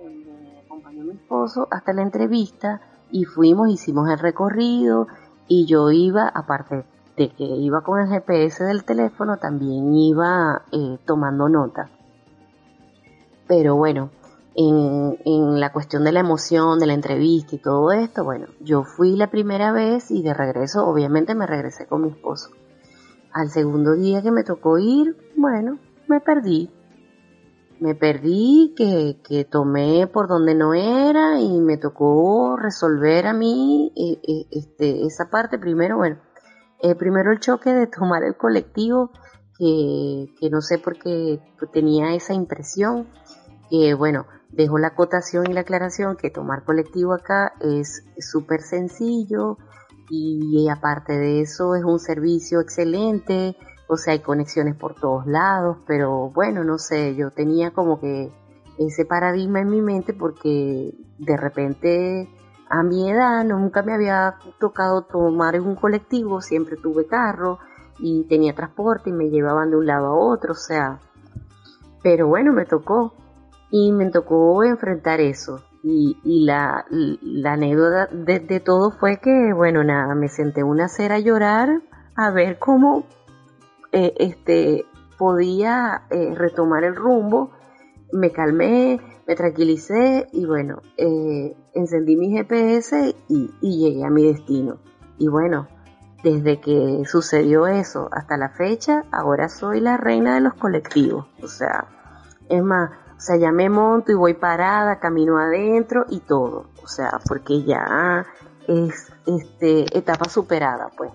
[0.66, 2.82] acompañó mi esposo hasta la entrevista
[3.12, 5.07] y fuimos, hicimos el recorrido
[5.47, 6.86] y yo iba, aparte
[7.18, 11.89] de que iba con el GPS del teléfono, también iba eh, tomando nota.
[13.47, 14.10] Pero bueno,
[14.55, 18.84] en, en, la cuestión de la emoción, de la entrevista y todo esto, bueno, yo
[18.84, 22.51] fui la primera vez y de regreso, obviamente me regresé con mi esposo.
[23.34, 26.72] Al segundo día que me tocó ir, bueno, me perdí
[27.80, 33.91] me perdí, que, que tomé por donde no era y me tocó resolver a mí
[33.95, 36.17] eh, eh, este, esa parte primero, bueno,
[36.82, 39.11] eh, primero el choque de tomar el colectivo,
[39.57, 41.39] que, que no sé por qué
[41.73, 43.07] tenía esa impresión,
[43.69, 49.57] que bueno, dejo la acotación y la aclaración que tomar colectivo acá es súper sencillo
[50.09, 53.55] y aparte de eso es un servicio excelente,
[53.89, 58.31] o sea, hay conexiones por todos lados, pero bueno, no sé, yo tenía como que
[58.77, 62.29] ese paradigma en mi mente porque de repente
[62.69, 67.57] a mi edad nunca me había tocado tomar un colectivo, siempre tuve carro
[67.97, 70.99] y tenía transporte y me llevaban de un lado a otro, o sea,
[72.03, 73.15] pero bueno, me tocó.
[73.71, 75.63] y me tocó enfrentar eso.
[75.81, 81.19] Y, la, la, anécdota de, todo fue que, bueno, nada, me senté una acera a
[81.19, 81.81] llorar
[82.15, 83.05] a ver cómo
[83.91, 84.85] eh, este,
[85.17, 87.51] podía eh, retomar el rumbo.
[88.11, 94.25] Me calmé, me tranquilicé y bueno, eh, encendí mi GPS y, y llegué a mi
[94.25, 94.79] destino.
[95.17, 95.67] Y bueno,
[96.23, 101.27] desde que sucedió eso hasta la fecha, ahora soy la reina de los colectivos.
[101.41, 101.85] O sea,
[102.49, 106.69] es más, o sea, ya me monto y voy parada, camino adentro y todo.
[106.83, 108.25] O sea, porque ya
[108.67, 111.11] es este etapa superada, pues.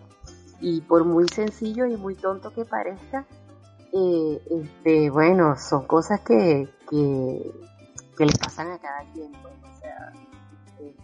[0.67, 3.27] Y por muy sencillo y muy tonto que parezca,
[3.93, 9.55] eh, este, bueno, son cosas que, que, le pasan a cada quien, pues.
[9.63, 10.13] O sea,
[10.81, 10.97] eh,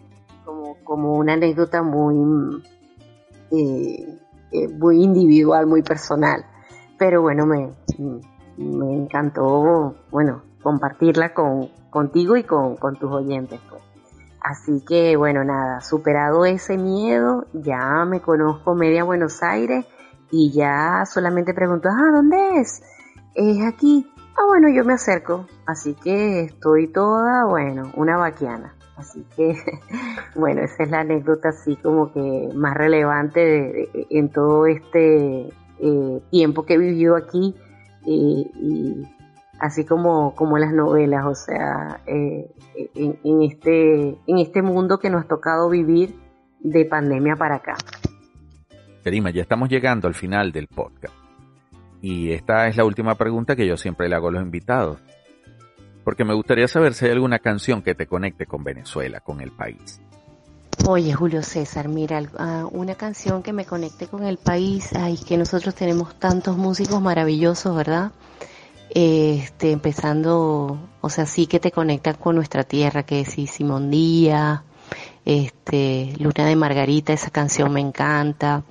[0.43, 2.63] como, como una anécdota muy
[3.51, 4.17] eh,
[4.79, 6.43] muy individual, muy personal.
[6.97, 7.69] Pero bueno, me,
[8.57, 13.59] me encantó, bueno, compartirla con, contigo y con, con tus oyentes.
[13.69, 13.90] Pues.
[14.41, 19.85] Así que bueno, nada, superado ese miedo, ya me conozco media Buenos Aires
[20.31, 22.81] y ya solamente pregunto, ah, ¿dónde es?
[23.35, 24.11] Es aquí.
[24.35, 25.45] Ah, bueno, yo me acerco.
[25.67, 28.75] Así que estoy toda, bueno, una vaquiana.
[28.95, 29.55] Así que,
[30.35, 36.65] bueno, esa es la anécdota así como que más relevante en todo este eh, tiempo
[36.65, 37.55] que he vivido aquí
[38.05, 39.05] y
[39.61, 42.49] así como, como las novelas, o sea, eh,
[42.95, 46.15] en, este, en este mundo que nos ha tocado vivir
[46.59, 47.75] de pandemia para acá.
[49.03, 51.13] Karima, ya estamos llegando al final del podcast.
[52.01, 54.99] Y esta es la última pregunta que yo siempre le hago a los invitados
[56.03, 59.51] porque me gustaría saber si hay alguna canción que te conecte con Venezuela, con el
[59.51, 60.01] país.
[60.87, 65.37] Oye, Julio César, mira, ah, una canción que me conecte con el país, ay, que
[65.37, 68.11] nosotros tenemos tantos músicos maravillosos, ¿verdad?
[68.93, 74.63] Este, empezando, o sea, sí que te conectan con nuestra tierra, que sí, Simón Díaz,
[75.23, 78.63] este, Luna de Margarita, esa canción me encanta.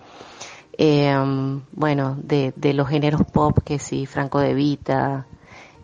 [0.76, 5.26] Em, bueno, de, los géneros pop, que sí, Franco de Vita,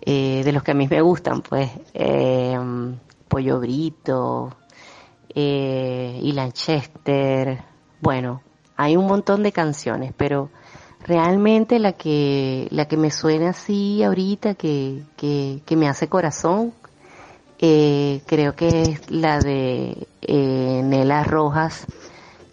[0.03, 2.59] eh, de los que a mí me gustan, pues, eh,
[3.29, 4.51] Pollo Brito,
[5.35, 7.63] eh, y Lanchester,
[8.01, 8.43] bueno,
[8.77, 10.51] hay un montón de canciones, pero
[11.07, 16.73] realmente la que, la que me suena así ahorita, que, que, que me hace corazón,
[17.59, 21.87] eh, creo que es la de eh, Nela Rojas,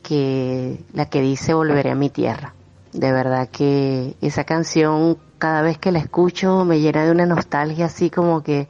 [0.03, 2.53] que la que dice Volveré a mi tierra.
[2.91, 7.87] De verdad que esa canción cada vez que la escucho me llena de una nostalgia
[7.87, 8.67] así como que,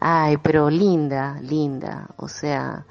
[0.00, 2.08] ay, pero linda, linda.
[2.16, 2.86] O sea,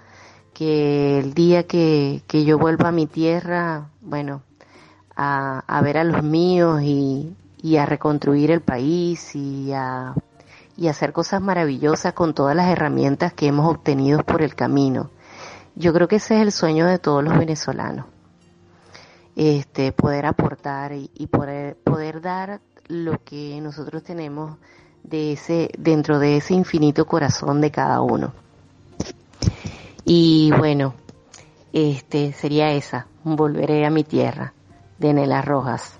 [0.53, 4.43] que el día que, que yo vuelva a mi tierra, bueno,
[5.21, 7.35] a, ver a los míos y,
[7.77, 10.13] a reconstruir el país y a,
[10.77, 15.09] y hacer cosas maravillosas con todas las herramientas que hemos obtenido por el camino.
[15.75, 18.05] Yo creo que ese es el sueño de todos los venezolanos.
[19.35, 24.57] Este, poder aportar y, y poder, poder dar lo que nosotros tenemos
[25.03, 28.33] de ese, dentro de ese infinito corazón de cada uno.
[30.05, 30.93] Y bueno,
[31.73, 34.53] este sería esa, volveré a mi tierra,
[34.99, 35.99] de Nela Rojas.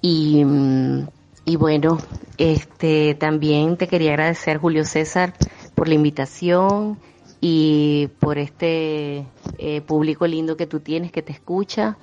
[0.00, 1.08] Y, mm,
[1.46, 1.98] y bueno,
[2.38, 5.34] este también te quería agradecer Julio César
[5.74, 6.98] por la invitación
[7.40, 9.26] y por este
[9.58, 11.96] eh, público lindo que tú tienes que te escucha,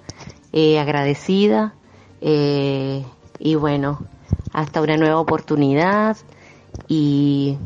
[0.54, 1.74] eh, agradecida.
[2.22, 3.04] Eh,
[3.40, 4.06] y bueno,
[4.54, 6.18] hasta una nueva oportunidad
[6.88, 7.58] y,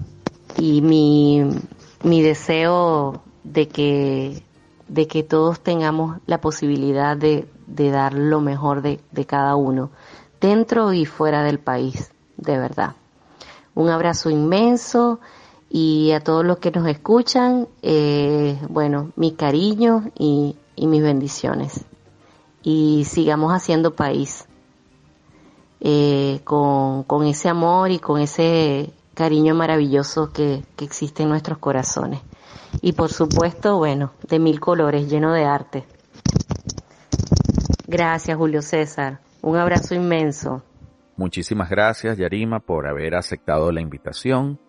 [0.58, 1.44] y mi,
[2.04, 4.44] mi deseo de que,
[4.88, 9.90] de que todos tengamos la posibilidad de, de dar lo mejor de, de cada uno,
[10.40, 12.94] dentro y fuera del país, de verdad.
[13.74, 15.20] Un abrazo inmenso
[15.70, 21.84] y a todos los que nos escuchan, eh, bueno, mi cariño y, y mis bendiciones.
[22.64, 24.46] Y sigamos haciendo país
[25.82, 31.58] eh, con, con, ese amor y con ese cariño maravilloso que, que existe en nuestros
[31.58, 32.22] corazones.
[32.82, 35.86] Y por supuesto, bueno, de mil colores, lleno de arte.
[37.88, 39.20] Gracias, Julio César.
[39.42, 40.64] Un abrazo inmenso.
[41.18, 44.60] Muchísimas gracias, Yarima, por haber aceptado la invitación.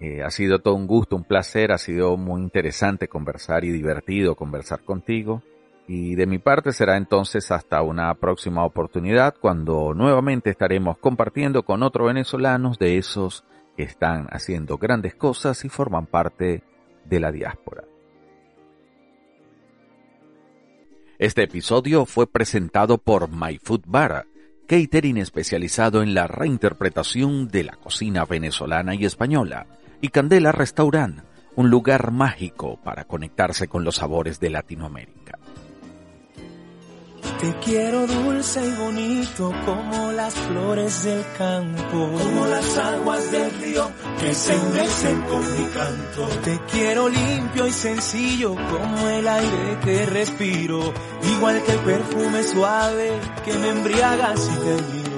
[0.00, 4.34] Eh, ha sido todo un gusto, un placer, ha sido muy interesante conversar y divertido
[4.34, 5.42] conversar contigo.
[5.86, 11.82] Y de mi parte será entonces hasta una próxima oportunidad cuando nuevamente estaremos compartiendo con
[11.82, 13.44] otros venezolanos de esos
[13.76, 16.62] que están haciendo grandes cosas y forman parte
[17.04, 17.84] de la diáspora.
[21.22, 24.26] Este episodio fue presentado por My Food Bar,
[24.66, 29.68] catering especializado en la reinterpretación de la cocina venezolana y española
[30.00, 31.20] y Candela Restaurant,
[31.54, 35.38] un lugar mágico para conectarse con los sabores de Latinoamérica.
[37.42, 43.90] Te quiero dulce y bonito como las flores del campo, como las aguas del río
[44.20, 46.28] que se mecen con mi canto.
[46.44, 50.94] Te quiero limpio y sencillo como el aire que respiro,
[51.34, 53.10] igual que el perfume suave
[53.44, 55.12] que me embriaga si te miro.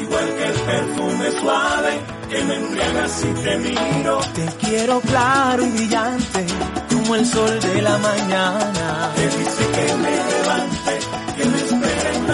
[0.00, 2.00] Igual que el perfume suave
[2.30, 4.20] que me embriaga si te miro.
[4.34, 6.46] Te quiero claro y brillante
[6.90, 9.12] como el sol de la mañana.
[9.14, 11.05] Que dice que me levante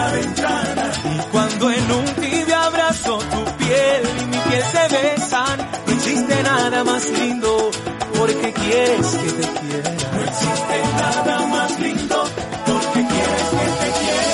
[0.02, 0.92] la
[1.30, 6.84] cuando en un tibio abrazo tu piel y mi piel se besan, no existe nada
[6.84, 7.70] más lindo
[8.18, 9.90] porque quieres que te quiera.
[10.12, 12.24] No existe nada más lindo
[12.66, 14.32] porque quieres que te quiera.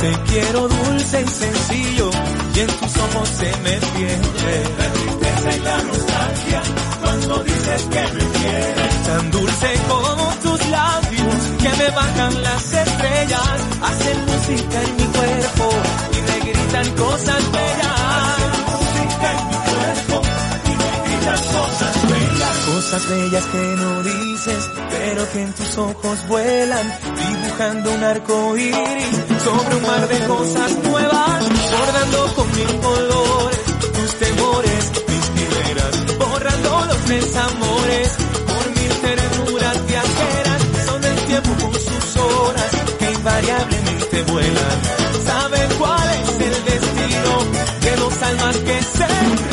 [0.00, 2.10] Te quiero dulce y sencillo
[2.54, 4.80] y en tus ojos se me pierde
[5.48, 6.09] y la
[7.02, 9.02] cuando dices que me quieres.
[9.06, 15.70] Tan dulce como tus labios que me bajan las estrellas, hacen música en mi cuerpo
[16.12, 18.00] y me gritan cosas bellas.
[18.26, 20.22] Hacen música en mi cuerpo
[20.64, 22.56] y me gritan cosas bellas.
[22.74, 29.16] Cosas bellas que no dices, pero que en tus ojos vuelan, dibujando un arco iris
[29.44, 33.60] sobre un mar de cosas nuevas, bordando con mil colores
[33.92, 34.99] tus temores
[37.10, 40.62] los desamores por mil ternuras viajeras.
[40.86, 44.78] Son el tiempo con sus horas que invariablemente vuelan.
[45.26, 47.32] Saben cuál es el destino
[47.80, 49.49] de dos almas que se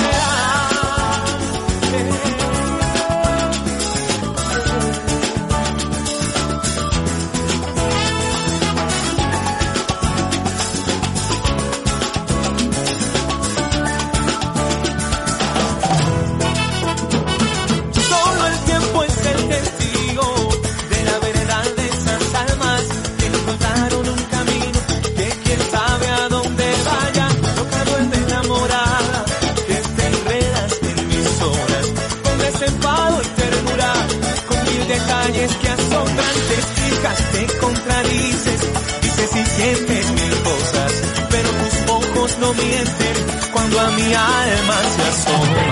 [44.07, 45.66] mi alma se.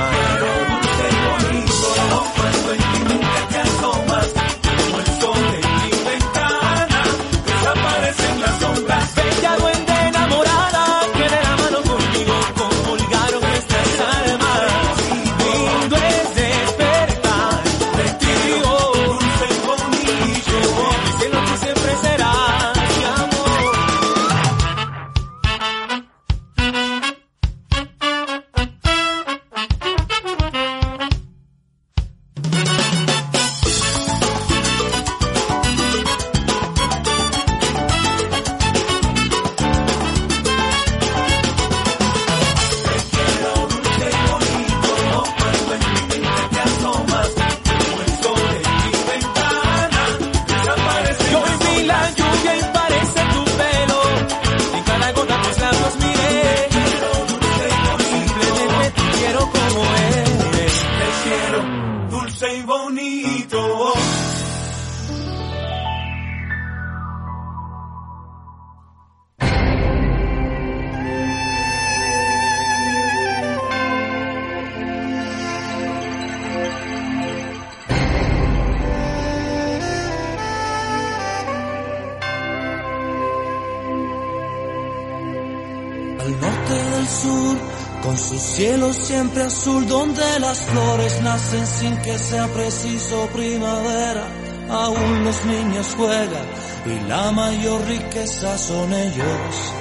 [89.36, 94.27] Siempre azul, donde las flores nacen sin que sea preciso primavera.
[94.69, 96.45] Aún los niños juegan
[96.86, 99.73] y la mayor riqueza son ellos.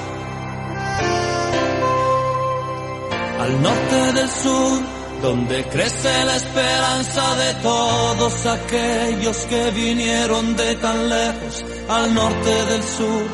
[3.41, 4.81] Al norte del sur,
[5.23, 11.65] donde crece la esperanza de todos aquellos que vinieron de tan lejos.
[11.89, 13.27] Al norte del sur,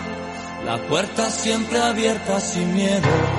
[0.67, 3.30] la puerta siempre abierta sin miedo.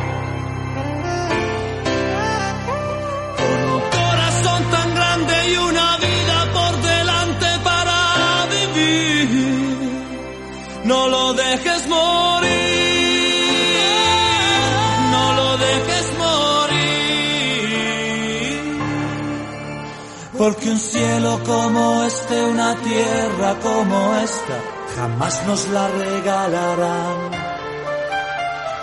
[20.42, 24.58] Porque un cielo como este, una tierra como esta,
[24.96, 27.32] jamás nos la regalarán.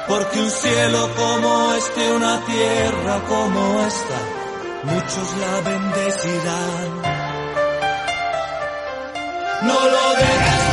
[0.06, 4.18] Porque un cielo como este, una tierra como esta,
[4.84, 7.02] muchos la bendecirán.
[9.62, 10.67] No lo dejes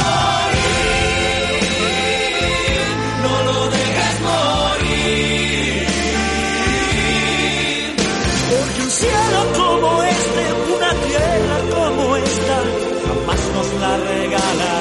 [13.97, 14.74] nos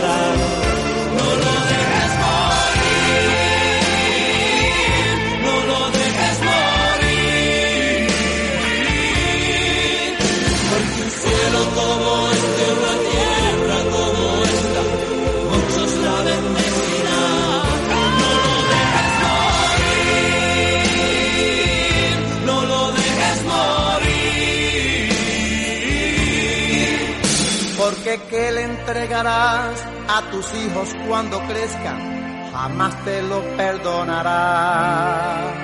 [28.94, 32.52] entregarás a tus hijos cuando crezcan?
[32.52, 35.56] Jamás te lo perdonarás.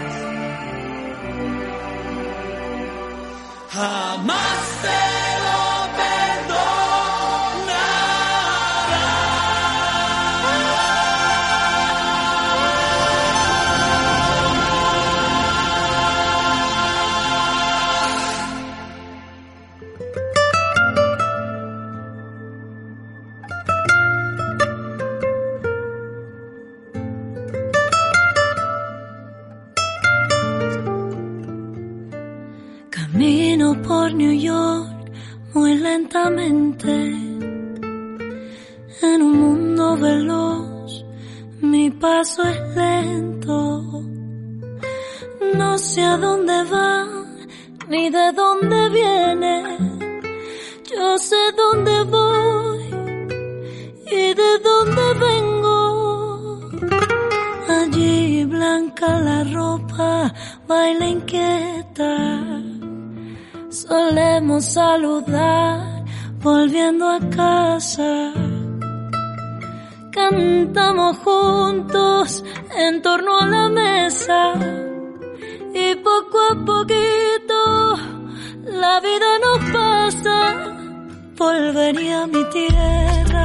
[3.71, 5.20] Jamás te
[33.71, 35.13] Por New York
[35.55, 36.91] muy lentamente.
[39.03, 41.05] En un mundo veloz,
[41.61, 44.03] mi paso es lento.
[45.55, 47.07] No sé a dónde va,
[47.89, 49.79] ni de dónde viene.
[50.91, 52.81] Yo sé dónde voy
[54.11, 56.71] y de dónde vengo.
[57.69, 60.35] Allí blanca la ropa,
[60.67, 62.60] baila inquieta.
[63.91, 66.05] Solemos saludar
[66.41, 68.33] volviendo a casa.
[70.13, 72.45] Cantamos juntos
[72.79, 74.55] en torno a la mesa.
[75.75, 77.99] Y poco a poquito
[78.63, 80.37] la vida nos pasa.
[81.37, 83.45] Volvería a mi tierra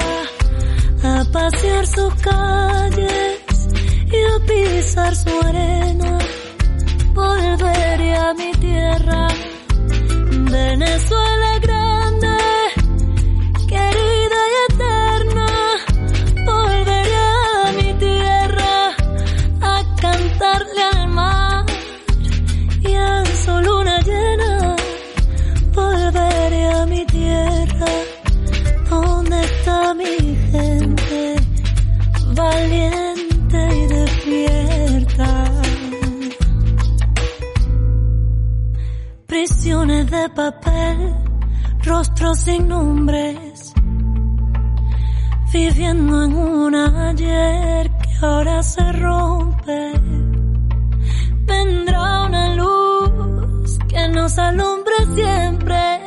[1.03, 3.67] a pasear sus calles
[4.13, 6.19] y a pisar su arena.
[7.15, 9.27] Volvería a mi tierra,
[10.55, 11.94] Venezuela grande,
[39.85, 41.15] Prisiones de papel,
[41.83, 43.73] rostros sin nombres,
[45.53, 49.91] viviendo en un ayer que ahora se rompe.
[51.45, 55.99] Vendrá una luz que nos alumbre siempre,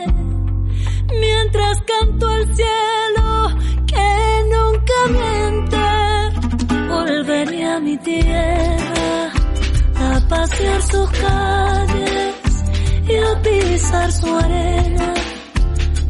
[1.20, 3.49] mientras canto al cielo
[3.87, 4.09] que
[4.55, 5.79] nunca miente.
[6.89, 9.33] Volveré a mi tierra
[9.95, 12.38] a pasear sus calles
[13.79, 15.14] pisar su arena.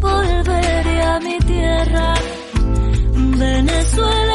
[0.01, 2.15] Volveré a mi tierra,
[3.45, 4.28] Venezuela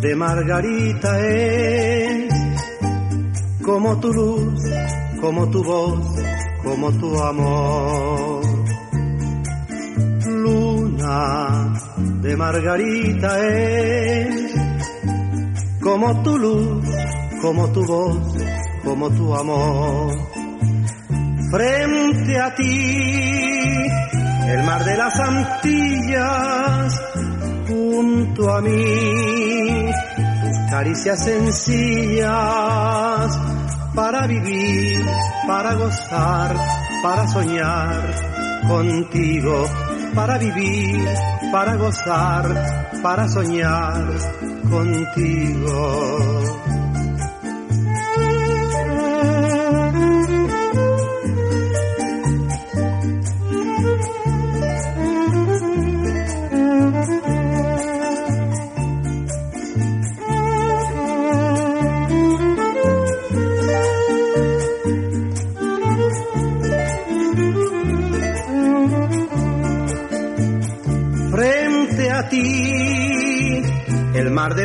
[0.00, 2.32] de Margarita es
[3.64, 4.62] como tu luz,
[5.20, 6.00] como tu voz,
[6.62, 8.42] como tu amor.
[10.26, 11.74] Luna
[12.22, 14.54] de Margarita es
[15.80, 16.86] como tu luz,
[17.42, 18.36] como tu voz,
[18.84, 20.12] como tu amor.
[21.50, 23.86] Frente a ti,
[24.48, 27.00] el mar de las Antillas,
[27.68, 29.77] junto a mí,
[30.70, 32.28] caricias sencillas,
[33.94, 35.04] para vivir,
[35.46, 36.56] para gozar,
[37.02, 38.14] para soñar
[38.68, 39.66] contigo,
[40.14, 41.08] para vivir,
[41.50, 44.04] para gozar, para soñar
[44.70, 46.67] contigo.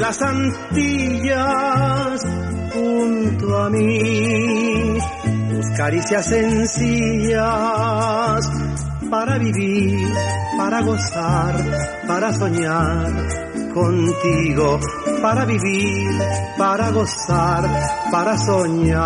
[0.04, 1.40] las Antillas
[2.74, 4.98] junto a mí,
[5.50, 7.40] tus caricias sencillas
[9.10, 10.10] para vivir,
[10.58, 11.56] para gozar,
[12.06, 13.14] para soñar
[13.74, 14.78] contigo,
[15.22, 16.22] para vivir,
[16.58, 17.64] para gozar,
[18.12, 18.98] para soñar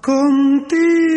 [0.00, 1.09] contigo.